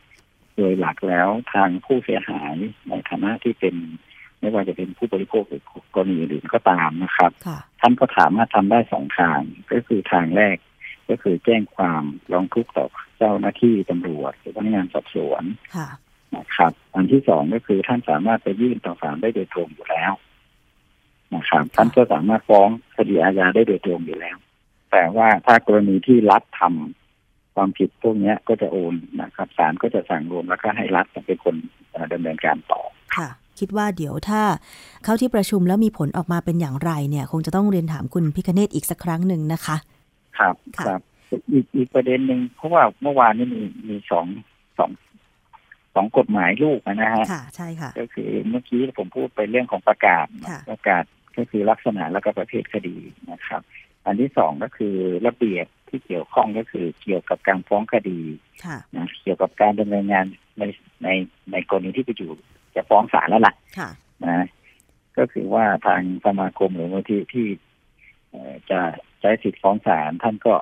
[0.56, 2.56] โดยหลักแล้วทางผู้เสียหาย
[2.90, 3.76] ในฐานะที่เป็น
[4.40, 5.64] ไม่ว่าจะเป็นผู้บริโภคหรือ
[5.96, 9.40] กรณีอื่นก็ตามนะครับค่ะท่านก็สามารถทำได้สองทาง
[9.72, 10.58] ก็คือทางแรก
[11.10, 12.86] ก็คือแจ้งความร้องทุกข์ต่อ
[13.18, 15.44] เจ้าหน้าที่ตำรวจหรือพนักงานสอบสวน
[15.76, 15.88] ค่ะ
[16.36, 20.12] นะครับ อันที่สองก็คือท่านสามารถไปยื่นต่อศาลได้โดยตรงอยู่แล้ว
[21.36, 24.38] นะครับท่านก็สามารถฟ้องคดีอาญาได้โดยตรงอยู่แล้ว
[24.92, 31.56] แต่ว่าถ้ากรณีที่รัฐทำความผิดพวกเนี้ยก็จะโอนนะครับศาลก็จะสั่งรวมแล้วก็ให้รัฐเป็นคน
[31.92, 32.82] เอ่อดำเนินการต่อ
[33.18, 33.30] ค่ะ
[33.60, 34.42] คิดว่าเดี๋ยวถ้า
[35.04, 39.76] เข้าที่ประชุมแล้วมีผลออกมาเป็นอย่างไรเนี่ย คงจะต้องเรียนถามคุณพิคเนตอีกสักครั้งหนึ่งนะคะ
[40.40, 41.02] ครับค่ะครับ
[41.54, 44.26] อีกอีกประเด็นหนึ่งเพราะว่าเมื่อวานนี้มีมีสอง
[44.78, 44.92] สอง
[45.96, 51.04] สองกฎหมายลูกนะฮะค่ะใช่ค่ะ ก็คือเมื่อกี้ผมพูดไปเรื่องของประกาศค่ะประกาศ
[51.38, 52.98] ก็คือลักษณะแล้วก็ประเภทคดี
[53.32, 53.62] นะครับ
[54.06, 54.96] อันที่สองก็คือ
[55.28, 58.22] ระเบียบที่เกี่ยวข้องก็คือเกี่ยวกับการฟ้องคดี
[58.66, 60.26] ค่ะนะเกี่ยวกับการดำเนินงาน
[60.60, 60.64] ใน
[61.04, 61.08] ใน
[61.52, 62.32] ในกรณีที่ไปอยู่
[62.76, 63.90] จะฟ้องศาลแล้วล่ะค่ะ
[64.26, 64.46] นะ
[65.18, 67.48] ก็คือว่าทางสมาคมหรือมูลที่ที่
[68.30, 68.80] เอ่อจะ
[69.22, 70.56] ใช้สิทธิฟ้องศาลท่านก็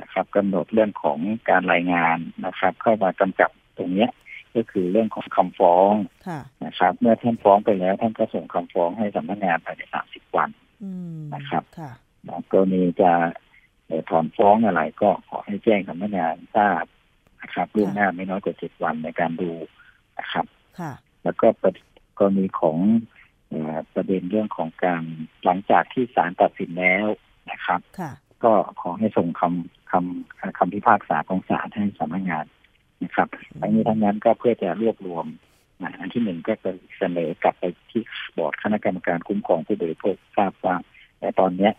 [0.00, 1.18] นะครับกำหนดเรื่องของ
[1.48, 4.10] การรายงานนะครับ เข้ามากำกับตรงเนี้ย
[4.54, 5.92] ก็คือเรื่องของคำฟ้อง
[6.28, 10.50] ค่ะนะครับ เมื่อท่านฟ้องไปแล้วท่านก็ส่งคำฟ้องให้สำนักงานภายในสามสิบวัน
[10.84, 11.92] อืมนะครับค่ะ
[12.28, 13.12] นะกรณีจะ
[13.86, 16.84] เอ่อถอนฟ้องอะไรก็ขอให้แจ้งสำนักงานทราบ
[17.42, 19.52] นะครับล่วงหน้าไม่น้อยกว่าเจ็ดวันในการดู
[20.18, 20.46] นะครับ
[20.80, 20.92] ค่ะ
[21.24, 21.72] แล้วก็ประ
[22.18, 22.78] กรณีของ
[23.48, 25.02] เออประเด็นเรื่องของการ
[25.44, 27.06] หลังจากที่ศาลตัดสินแล้ว
[27.50, 28.12] นะครับค่ะ
[28.44, 32.44] ก็ขอให้ส่งคำคำคำพิพากษาของศาลให้สำนักงาน
[33.02, 33.28] นะครับ
[33.60, 35.26] ทั้งนี้ทั้งนั้นก็เพื่อจะรวบรวม
[35.82, 38.02] นะอันที่หนึ่งก็จะเสนอกลับไปที่
[38.38, 40.76] บอร์ดคณะกรรมการคุ้มครองผู้บริโภคทราบว่า
[41.18, 41.72] แต่ตอนเนี้ย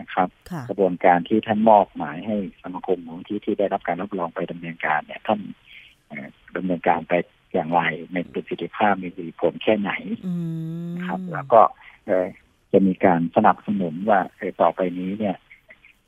[0.00, 5.40] นะครับค่ะกระบวนการที่ท่านมอบหมายให้สมาคมมูลที่ที่ได้รับการรับรองไปดำเนินการเนี่ยท่าน
[6.08, 7.12] เอ่อดำเนินการไป
[7.54, 7.80] อย่างไร
[8.12, 9.08] ในประสิทธิภาพมี
[9.40, 9.92] ผลแค่ไหน
[10.26, 10.32] อื
[10.86, 11.60] มนะครับ แล้วก็
[12.06, 12.26] เอ่อ
[12.76, 15.36] จะมีการสนับสนุนว่าเออต่อไปนี้เนี่ย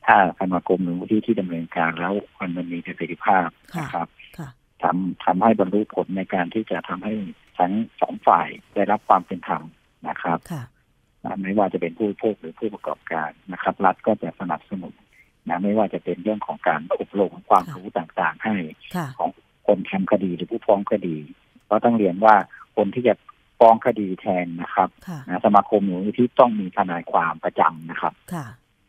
[0.06, 4.08] ถ้าสมาคมหรือมูลที่ที่ดำเนินการแล้วมันมันมีประสิทธิภาพค่ะนะครับ
[4.38, 4.48] ค่ะ
[4.82, 7.14] ทำทำให้บรรลุผลในการที่จะทำให้
[7.58, 9.62] ทั้งสองฝ่ายได้รับความเป็นธรรม
[10.08, 10.62] นะครับค่ะ
[11.24, 14.94] นะไม่ว่าจะเป็นผู้บริโภคหรือผู้ประกอบการนะครับ รัฐก็จะสนับสนุน
[15.48, 18.56] นะไม่ว่าจะเป็นเรื่องของการอบรมความค่ะรู้ต่างๆ ให้
[18.96, 19.30] ค่ะของ
[19.66, 21.16] คนทำคดีหรือผู้ฟ้องคดี
[21.70, 22.34] ก็ต้องเรียนว่า
[22.76, 23.14] คนที่จะ
[23.58, 28.46] ฟ้องคดีแทนนะครับค่ะนะสมาคมหรือที่ต้องมีทนายความประจำนะครับค่ะ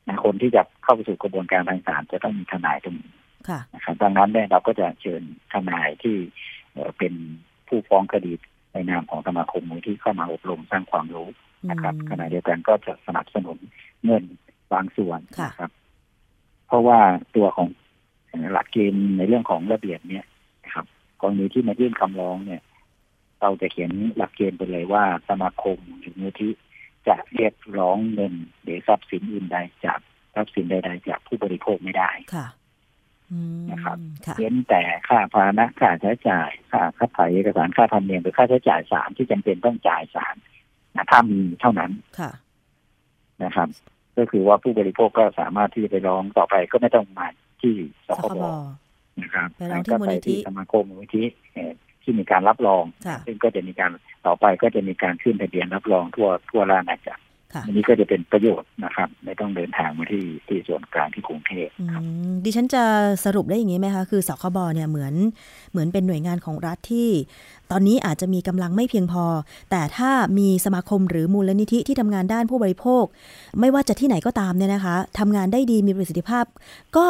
[0.07, 3.11] นะคนที่จะเข้าไปสู่กระบวนการทางศาลจะต้องมีทนายตรงนี้
[3.49, 6.15] ค่ะนะครับดังนั้นเนี่ยเราก็จะเชิญทนายที่
[6.73, 7.13] เอ่อเป็น
[7.67, 8.33] ผู้ฟ้องคดี
[8.73, 11.27] ในนามของสมาคมมูลที่เข้ามาอบรมสร้างความรู้
[11.69, 13.57] นะครับอืมขณะเดียวกันก็จะสนับสนุน
[14.05, 14.23] เงิน
[14.73, 15.71] บางส่วนค่ะนะครับ
[16.67, 16.99] เพราะว่า
[17.35, 17.69] ตัวของ
[18.51, 20.25] หลักเกณฑ์ในเรื่องของระเบียบเนี่ย
[20.65, 20.85] นะครับ
[21.21, 22.61] กรณีที่มายื่นคำร้องเนี่ย
[23.41, 26.51] เราจะเขียนหลักเกณฑ์ไปเลยว่าสมาคมหรือมูลที่
[27.07, 29.99] จะเรียกร้องเงินหรือทรัพย์สินอื่นใดจาก
[30.35, 32.47] ทรัพย์สินใดๆจากผู้บริโภคไม่ได้ค่ะ
[33.31, 40.35] อืมนะครับค่ะเว้นแต่ค่าพาหนะค่าใช้จ่ายค่าคัดถ่ายเอกสารค่าธรรมเนียมหรือค่าใช้จ่ายศาลที่จำเป็นต้องจ่ายศาล
[40.95, 42.31] นะถ้ามีเท่านั้นค่ะ
[43.43, 43.67] นะครับ
[44.17, 47.27] ก็คือว่าผู้บริโภคก็สามารถที่จะไปร้องต่อไปก็ไม่ต้องมา
[47.61, 47.73] ที่
[48.07, 48.45] สสคคบบ
[49.21, 51.23] นะครับไปร้องที่ก็มูลไปนิธิที่สมาคมมูลนิธิ
[51.53, 51.71] เอ่อ
[52.09, 53.91] ที่มีการรับรองค่ะซึ่งก็จะมีการ
[54.25, 62.83] ต่อไปก็จะมีการขึ้นทะเบียนรับรองทั่วทั่วราชอาณาจักรค่ะอันนี้ก็จะเป็นประโยชน์นะครับ ไม่ต้องเดินทางมาที่ที่ส่วนกลางที่กรุงเทพอืครับมดิฉันจะ
[63.25, 65.13] สรุปได้อย่างนี้ไหมคะ คือสคบเนี่ยเหมือน
[65.71, 67.09] เหมือนเป็นหน่วยงานของรัฐที่
[67.71, 69.25] ตอนนี้อาจจะมีกำลังไม่เพียงพอ
[69.71, 73.03] แต่ถ้ามีสมาคมหรือมูลนิธิที่ทำงานด้านผู้บริโภค
[73.59, 76.45] ไม่ว่าจะที่ไหนก็ตามเนี่ยนะคะทำงานได้ดีมีประสิทธิภาพ
[76.97, 77.07] ก็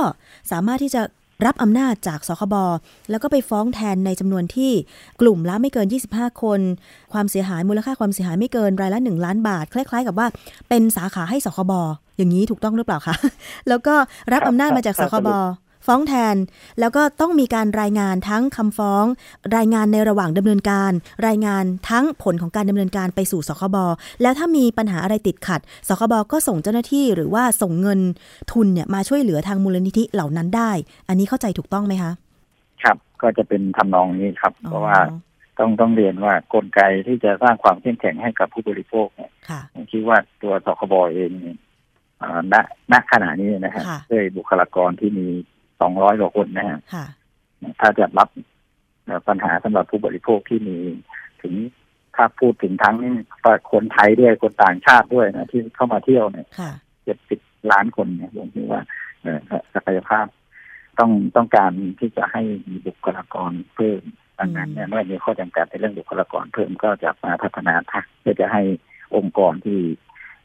[0.52, 1.02] สามารถที่จะ
[1.46, 2.56] รับอำนาจจากสคบ
[3.10, 4.72] แล้วก็ไปฟ้องแทนในจำนวนที่
[5.22, 6.60] กลุ่มละไม่เกิน 25 คน
[7.14, 10.28] ความเสียหายมูลค่าความเสียหายไม่เกินรายละ 1 ล้านบาท คล้าย ๆ กับว่า
[10.70, 11.74] เป็นสาขาให้สคบ
[12.18, 13.16] อย่างนี้ถูกต้องหรือเปล่าคะ
[13.70, 13.96] แล้วก็
[14.34, 15.30] รับอำนาจมาจากสคบ
[15.86, 16.36] ฟ้องแทน
[16.80, 19.06] แล้วก็ต้องมีการรายงานทั้งคำฟ้อง
[19.58, 20.92] รายงานในระหว่างดำเนินการ
[21.28, 23.78] รายงานทั้งผลของการดำเนินการไปสู่สคบ
[24.22, 28.00] แล้วถ้ามีปัญหาอะไรติดขัดสคบก็ส่งเจ้าหน้าที่หรือว่าส่งเงิน
[28.52, 30.72] ทุนเนี่ยมาช่วยเหลือทางมูลนิธิเหล่านั้นได้
[31.08, 32.12] อันนี้เข้าใจถูกต้องไหมคะ
[32.84, 34.98] ครับก็จะเป็นทำนองนี้ครับ เพอ๋อราะว่า
[35.60, 41.58] ต้องต้องเรียนว่ากลไกที่จะสร้างความเข้มแข็งให้กับผู้บริโภคเนี่ยค่ะผมคิดว่าตัวสคบเองเนี่ย
[42.22, 42.56] อ่าณ
[42.92, 45.28] ณขณะนี้นะฮะค่ะด้วยบุคลากรที่มี
[45.82, 47.06] สองร้อยกว่าคนนะฮะค่ะ
[47.82, 48.30] ถ้าจะรับ
[49.06, 50.78] เอ่อปัญหาสำหรับผู้บริโภคที่มี
[51.42, 51.54] ถึง
[52.16, 52.98] ถ้าพูดถึงทั้ง
[53.72, 56.72] คนไทยด้วยคนต่างชาติด้วยนะที่เข้ามาเที่ยวเนี่ยค่ะ
[57.04, 57.40] เจ็ดสิบ
[57.72, 58.82] ล้านคนเนี่ยผมคิดว่า
[59.22, 59.40] เอ่อ
[59.74, 60.26] ศักยภาพ
[61.00, 64.02] ต้องต้องการที่จะให้มีบุคลากรเพิ่ม
[64.40, 68.62] ดังนั้นเนี่ยเมื่อมีข้อจำกัดในเรื่องบุคลากรเพิ่มก็จะมาพัฒนาทักเพื่อจะให้
[69.16, 69.80] องค์กรที่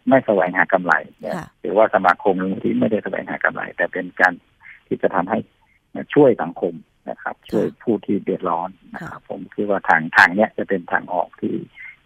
[0.09, 4.32] ไม่แสวงหากำไรเนี่ยค่ะหรือว่าสมาคมที่ไม่ได้แสวงหากำไร แต่เป็นการ
[4.87, 5.39] ที่จะทำให้
[6.14, 6.74] ช่วยสังคม
[7.11, 11.55] นะครับ ช่วยผู้ที่เดือดร้อนนะครับ ผมคิดว่าทางทางเนี้ยจะเป็นทางออกที่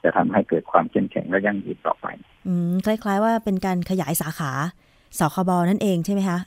[0.03, 2.07] จะทำให้เกิดความเข้มแข็งและยั่งยืนต่อไป
[2.47, 4.53] อืมคล้าย ๆ ว่าเป็นการขยายสาขา
[5.19, 6.39] สคบนั่นเองใช่ไหมคะ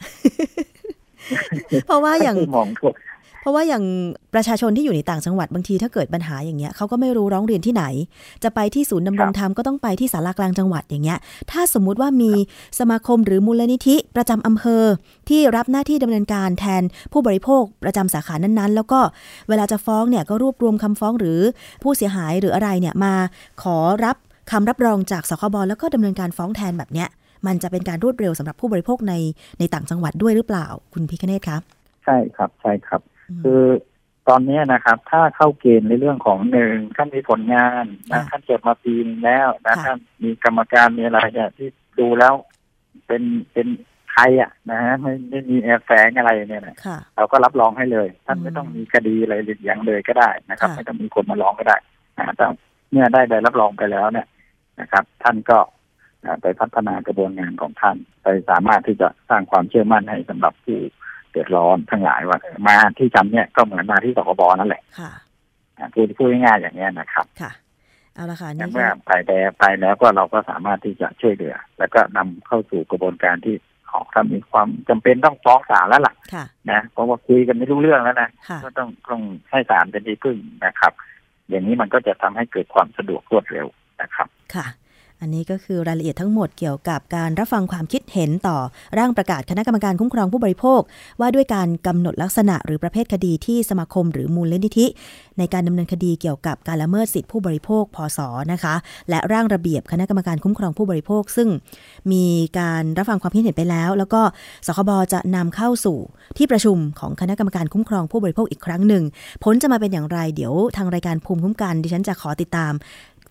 [1.85, 2.91] เพราะว่าอย่างมองทั่ว
[3.41, 3.83] เพราะว่าอย่าง
[4.33, 7.83] ประชาชนที่อยู่ในต่างจังหวัดบางทีถ้าเกิดปัญหาอย่างเงี้ยเขาก็ไม่รู้ร้องเรียนที่ไหน
[8.43, 11.19] จะไปที่ศูนย์ดำรงธรรมก็ต้องไปที่สารากลางจังหวัดอย่างเงี้ย
[11.51, 12.31] ถ้าสมมุติว่ามี
[12.79, 14.83] สมาคมหรือมูลนิธิประจำอำเภอ
[15.29, 18.99] ที่รับหน้าที่ดำเนินการแทนผู้บริโภคประจำสาขานั้นๆ แล้วก็
[19.49, 21.39] เวลาจะฟ้องเนี่ยก็รวบรวมคำฟ้องหรือ
[21.83, 23.13] ผู้เสียหายหรืออะไรเนี่ยมา
[23.63, 24.15] ขอรับ
[24.51, 27.07] คำรับรองจากสคบแล้วก็ดำเนินการฟ้องแทนแบบเนี้ย
[27.47, 29.13] มันจะเป็นการรวดเร็วสำหรับผู้บริโภคใน
[29.59, 31.61] ในต่างจังหวัดด้วยหรือเปล่า คุณพิคเนตครับ
[32.03, 33.01] ใช่ครับใช่ครับ
[33.43, 33.63] คือ
[34.29, 41.67] ตอนเนี้ยนะครับ ถ้าเข้าเกณฑ์ในเรื่องของหนึ่งท่านมีผลงานนะค่ะท่านจดมาปีนึงแล้วนะค่ะท่านมีกรรมการมีอะไรเนี่ยที่
[41.99, 42.33] ดูแล้ว
[43.07, 43.23] เป็น
[43.53, 43.67] เป็น
[44.11, 51.77] ใครอะนะฮะไม่ไม่มีแอบแฝงอะไรเนี่ยนะค่ะเราก็รับรองให้เลย ท่านอืมไม่ต้องมีคดีอะไรอย่างเลยก็ได้นะครับค่ะไม่ต้องมีคนมาร้องก็ได้
[52.17, 52.45] นะแต่
[52.91, 54.27] เมื่อได้ใบรับรองไปแล้วเนี่ย
[54.79, 55.57] นะครับ ท่านก็
[56.25, 60.79] อ่าไปพัฒนากระบวนการของท่าน ไปสามารถที่จะสร้างความเชื่อมั่นให้สำหรับผู้
[61.31, 65.11] เดือดร้อนทั้งหลายว่าเออมาที่ฉันเนี่ยก็เหมือนมาที่สคบนั่นแหละค่ะ
[65.77, 67.51] อ่าพูดพูดง่ายๆอย่างนี้ยนะครับ ค่ะ
[68.15, 73.55] เอาละค่ะแต่นี่เมื่อไปแล้วไปแล้วก็เราก็สามารถที่จะช่วยเหลือ แล้วก็นำเข้าสู่กระบวนการที่
[73.91, 79.21] ออกถ้ามีความจำเป็นต้องฟ้องศาลแล้วล่ะค่ะนะเพราะว่าคุยกันไม่รู้เรื่องแล้วนะค่ะก็ต้องต้อง
[79.51, 80.93] ให้ศาลเป็นที่พึ่งนะครับ
[81.49, 83.67] อย่างนี้มันก็จะทำให้เกิดความสะดวกรวดเร็ว
[84.01, 84.65] นะครับ ค่ะ
[85.23, 88.57] อันนี้ก็คือรายละเอียดทั้งหมดเกี่ยวกับการรับฟังความคิดเห็นต่อ
[88.97, 90.81] ร่างประกาศคณะกรรมการคุ้มครองผู้บริโภค
[91.19, 94.85] ว่าด้วยการกำหนดลักษณะหรือประเภทคดีที่สมาคมหรือมูลนิธิ
[95.37, 98.19] ในการดำเนินคดีเกี่ยวกับการละเมิดสิทธิผู้บริโภคพศ
[98.51, 98.75] นะคะ
[99.09, 101.49] และร่างระเบียบคณะกรรมการคุ้มครองผู้บริโภค ซึ่ง
[102.11, 102.25] มี
[102.59, 104.21] การรับฟังความคิดเห็นไปแล้ว แล้วก็
[104.67, 105.97] สคบจะนำเข้าสู่
[106.37, 109.03] ที่ประชุมของคณะกรรมการคุ้มครองผู้บริโภคอีกครั้งหนึ่ง
[109.43, 112.73] ผลจะมาเป็นอย่างไรเดี๋ยวทางรายการภูมิคุ้มกันดิฉันจะขอติดตาม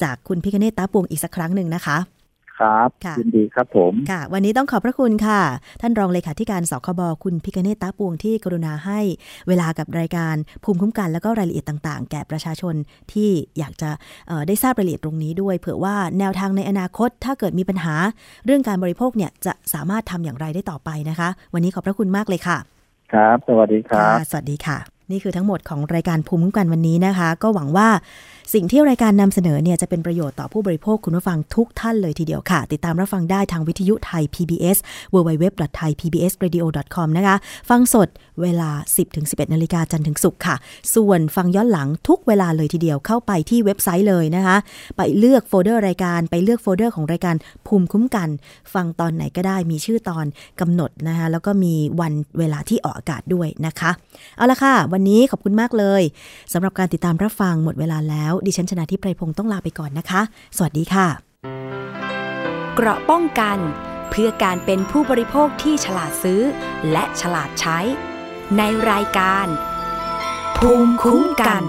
[0.03, 1.99] จากคุณพิคเนตตาปวงอีกสักครั้งหนึ่งนะคะ
[2.59, 5.41] ครับค่ะยินดีครับผมค่ะ วันนี้ต้องขอบพระคุณค่ะ
[5.81, 9.01] ท่านรองเลขาธิการสคบคุณพิคเนตตาปวงที่กรุณาให้
[9.49, 10.35] เวลากับรายการ
[10.65, 12.75] ภูมิคุ้มกันแล้วก็รายละเอียดต่างๆ แก่ประชาชน
[13.13, 13.91] ที่อยากจะ
[14.29, 17.95] เอ่อได้ทราบรายละเอียดตรงนี้ด้วย เผื่อว่าแนวทางในอนาคตถ้าเกิดมีปัญหา
[18.45, 22.59] เรื่องการบริโภคเนี่ยจะสามารถทำอย่างไรได้ต่อไปนะคะ วันนี้ขอบพระคุณมากเลยค่ะ
[23.13, 24.79] ครับ สวัสดีครับค่ะสวัสดีค่ะ
[25.11, 27.89] นี่คือทั้งหมดของรายการภูมิคุ้มกันวันนี้นะคะ ก็หวังว่า
[28.55, 34.79] สิ่งที่รายการนำเสนอเนี่ยจะเป็นประโยชน์ต่อผู้บริโภคคุณผู้ฟังทุกท่านเลยทีเดียวค่ะ ติดตามรับฟังได้ทางวิทยุไทย PBS
[35.15, 37.37] www.thaipbsradio.com นะคะ
[37.71, 38.09] ฟังสด
[38.43, 38.71] เวลา
[39.11, 40.57] 10-11นาฬิกาจันทร์ถึงศุกร์ค่ะ
[40.95, 44.57] ส่วนฟังย้อนหลังทุกเวลาเลยทีเดียวเข้าไปที่เว็บไซต์เลยนะคะ
[44.97, 47.37] ไปเลือกโฟลเดอร์รายการไปเลือกโฟลเดอร์ของรายการ
[47.67, 48.29] ภูมิคุ้มกัน
[48.75, 50.27] ฟังตอนไหนก็ได้มีชื่อตอน
[50.61, 53.91] กำหนดนะคะแล้วก็มีวันเวลาที่ออกอากาศด้วยนะคะ
[54.37, 56.03] เอาละค่ะ วันนี้ขอบคุณมากเลย
[56.53, 60.21] สำหรับการติดตามรับฟังหมดเวลาแล้วดิฉันชนะทิพไพรพงศ์ต้องลาไปก่อนนะคะ
[60.57, 61.07] สวัสดีค่ะ
[62.75, 63.59] เกราะป้องกัน
[64.11, 66.43] เพื่อการเป็นผู้บริโภคที่ฉลาดซื้อ
[66.93, 67.79] และฉลาดใช้
[68.59, 69.47] ในรายการ
[70.57, 71.65] ภูมิคุ้มกัน